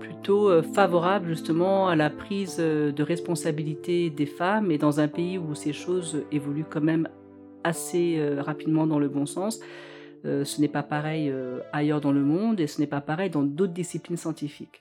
plutôt 0.00 0.50
euh, 0.50 0.62
favorable 0.62 1.28
justement 1.28 1.88
à 1.88 1.96
la 1.96 2.10
prise 2.10 2.58
euh, 2.60 2.92
de 2.92 3.02
responsabilité 3.02 4.10
des 4.10 4.26
femmes 4.26 4.70
et 4.70 4.78
dans 4.78 5.00
un 5.00 5.08
pays 5.08 5.38
où 5.38 5.54
ces 5.54 5.72
choses 5.72 6.24
évoluent 6.30 6.66
quand 6.68 6.82
même 6.82 7.08
assez 7.64 8.22
rapidement 8.38 8.86
dans 8.86 9.00
le 9.00 9.08
bon 9.08 9.26
sens. 9.26 9.60
ce 10.24 10.60
n'est 10.60 10.68
pas 10.68 10.84
pareil 10.84 11.30
ailleurs 11.72 12.00
dans 12.00 12.12
le 12.12 12.22
monde 12.22 12.60
et 12.60 12.68
ce 12.68 12.80
n'est 12.80 12.86
pas 12.86 13.00
pareil 13.00 13.30
dans 13.30 13.42
d'autres 13.42 13.72
disciplines 13.72 14.16
scientifiques. 14.16 14.80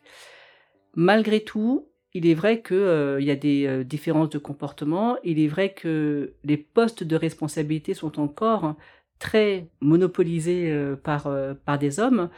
Malgré 0.95 1.41
tout, 1.41 1.87
il 2.13 2.27
est 2.27 2.33
vrai 2.33 2.61
qu'il 2.61 2.77
euh, 2.77 3.21
y 3.21 3.31
a 3.31 3.35
des 3.35 3.65
euh, 3.67 3.83
différences 3.83 4.29
de 4.29 4.37
comportement, 4.37 5.17
il 5.23 5.39
est 5.39 5.47
vrai 5.47 5.73
que 5.73 6.33
les 6.43 6.57
postes 6.57 7.03
de 7.03 7.15
responsabilité 7.15 7.93
sont 7.93 8.19
encore 8.19 8.75
très 9.19 9.67
monopolisés 9.81 10.71
euh, 10.71 10.95
par, 10.95 11.29
par 11.65 11.79
des 11.79 11.99
hommes, 11.99 12.29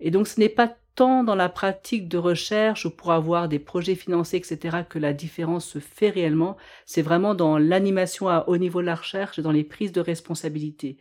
et 0.00 0.10
donc 0.10 0.28
ce 0.28 0.40
n'est 0.40 0.48
pas 0.48 0.74
tant 0.94 1.22
dans 1.22 1.34
la 1.34 1.48
pratique 1.48 2.08
de 2.08 2.18
recherche 2.18 2.86
ou 2.86 2.90
pour 2.90 3.12
avoir 3.12 3.48
des 3.48 3.58
projets 3.58 3.94
financés, 3.94 4.36
etc., 4.36 4.78
que 4.88 4.98
la 4.98 5.12
différence 5.12 5.66
se 5.66 5.78
fait 5.78 6.10
réellement, 6.10 6.56
c'est 6.84 7.02
vraiment 7.02 7.34
dans 7.34 7.58
l'animation 7.58 8.28
à 8.28 8.44
haut 8.48 8.56
niveau 8.56 8.80
de 8.80 8.86
la 8.86 8.96
recherche 8.96 9.38
et 9.38 9.42
dans 9.42 9.52
les 9.52 9.64
prises 9.64 9.92
de 9.92 10.00
responsabilité. 10.00 10.96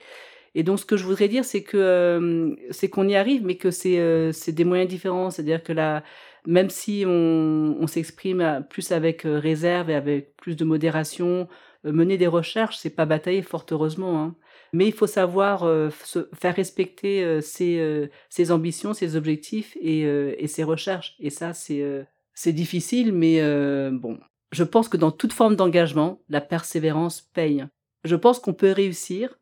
Et 0.55 0.63
donc, 0.63 0.79
ce 0.79 0.86
que 0.86 0.97
je 0.97 1.03
voudrais 1.05 1.27
dire, 1.27 1.45
c'est 1.45 1.63
que 1.63 2.55
c'est 2.71 2.89
qu'on 2.89 3.08
y 3.08 3.15
arrive, 3.15 3.45
mais 3.45 3.55
que 3.55 3.71
c'est 3.71 4.51
des 4.51 4.65
moyens 4.65 4.89
différents. 4.89 5.29
C'est-à-dire 5.29 5.62
que 5.63 5.73
la, 5.73 6.03
même 6.45 6.69
si 6.69 7.04
on, 7.06 7.86
s'exprime 7.88 8.65
plus 8.69 8.91
avec 8.91 9.25
euh, 9.25 9.39
réserve 9.39 9.89
et 9.89 9.95
avec 9.95 10.36
plus 10.38 10.56
de 10.56 10.63
modération, 10.65 11.47
euh, 11.86 11.91
mener 11.91 12.17
des 12.17 12.28
recherches, 12.28 12.78
c'est 12.78 12.89
pas 12.89 13.06
batailler, 13.06 13.41
fort 13.41 13.65
heureusement. 13.71 14.21
Hein. 14.21 14.36
Mais 14.73 14.86
il 14.86 14.93
faut 14.93 15.08
savoir 15.08 15.62
se 16.06 16.30
faire 16.36 16.56
respecter 16.56 17.41
ses, 17.41 18.52
ambitions, 18.52 18.93
ses 18.93 19.15
objectifs 19.15 19.75
et, 19.82 20.45
ses 20.45 20.63
recherches. 20.63 21.15
Et 21.19 21.32
ça, 21.32 21.54
c'est 21.54 22.54
difficile, 22.54 23.12
mais 23.12 23.41
bon. 23.89 24.19
Je 24.52 24.63
pense 24.63 24.88
que 24.88 24.97
dans 24.97 25.10
toute 25.10 25.34
forme 25.34 25.56
d'engagement, 25.56 26.21
la 26.30 26.39
persévérance 26.39 27.21
paye. 27.21 27.65
Je 28.04 28.15
pense 28.15 28.38
qu'on 28.38 28.54
peut 28.54 28.71
réussir, 28.71 29.39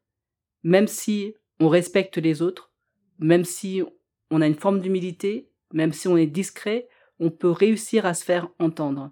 même 0.64 0.88
si 0.88 1.34
on 1.60 1.70
respecte 1.70 2.18
les 2.18 2.42
autres, 2.42 2.72
même 3.20 3.46
si 3.46 3.84
on 4.32 4.42
a 4.42 4.48
une 4.48 4.56
forme 4.56 4.82
d'humilité, 4.82 5.50
même 5.74 5.94
si 5.94 6.08
on 6.08 6.18
est 6.18 6.28
discret, 6.28 6.88
on 7.20 7.30
peut 7.30 7.52
réussir 7.52 8.06
à 8.06 8.14
se 8.14 8.24
faire 8.24 8.50
entendre. 8.60 9.12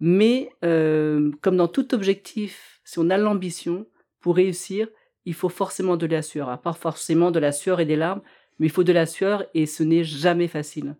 Mais 0.00 0.50
euh, 0.64 1.30
comme 1.42 1.56
dans 1.56 1.68
tout 1.68 1.94
objectif, 1.94 2.80
si 2.84 2.98
on 2.98 3.10
a 3.10 3.18
l'ambition, 3.18 3.86
pour 4.20 4.36
réussir, 4.36 4.88
il 5.24 5.34
faut 5.34 5.48
forcément 5.48 5.96
de 5.96 6.06
la 6.06 6.22
sueur. 6.22 6.60
Pas 6.60 6.72
forcément 6.72 7.30
de 7.30 7.38
la 7.38 7.52
sueur 7.52 7.80
et 7.80 7.84
des 7.84 7.96
larmes, 7.96 8.22
mais 8.58 8.66
il 8.66 8.70
faut 8.70 8.84
de 8.84 8.92
la 8.92 9.06
sueur 9.06 9.44
et 9.54 9.66
ce 9.66 9.82
n'est 9.82 10.04
jamais 10.04 10.48
facile. 10.48 10.96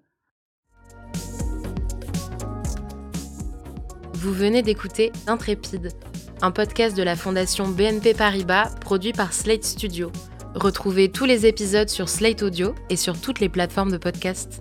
Vous 4.15 4.33
venez 4.33 4.63
d'écouter 4.63 5.13
Intrépide, 5.27 5.89
un 6.43 6.51
podcast 6.51 6.95
de 6.95 7.03
la 7.03 7.17
Fondation 7.17 7.69
BNP 7.69 8.13
Paribas 8.13 8.71
produit 8.81 9.13
par 9.13 9.33
Slate 9.33 9.65
Studio. 9.65 10.13
Retrouvez 10.55 11.11
tous 11.11 11.25
les 11.25 11.47
épisodes 11.47 11.89
sur 11.89 12.09
Slate 12.09 12.43
Audio 12.43 12.75
et 12.91 12.97
sur 12.97 13.19
toutes 13.19 13.41
les 13.41 13.49
plateformes 13.49 13.93
de 13.93 13.99
podcast. 13.99 14.61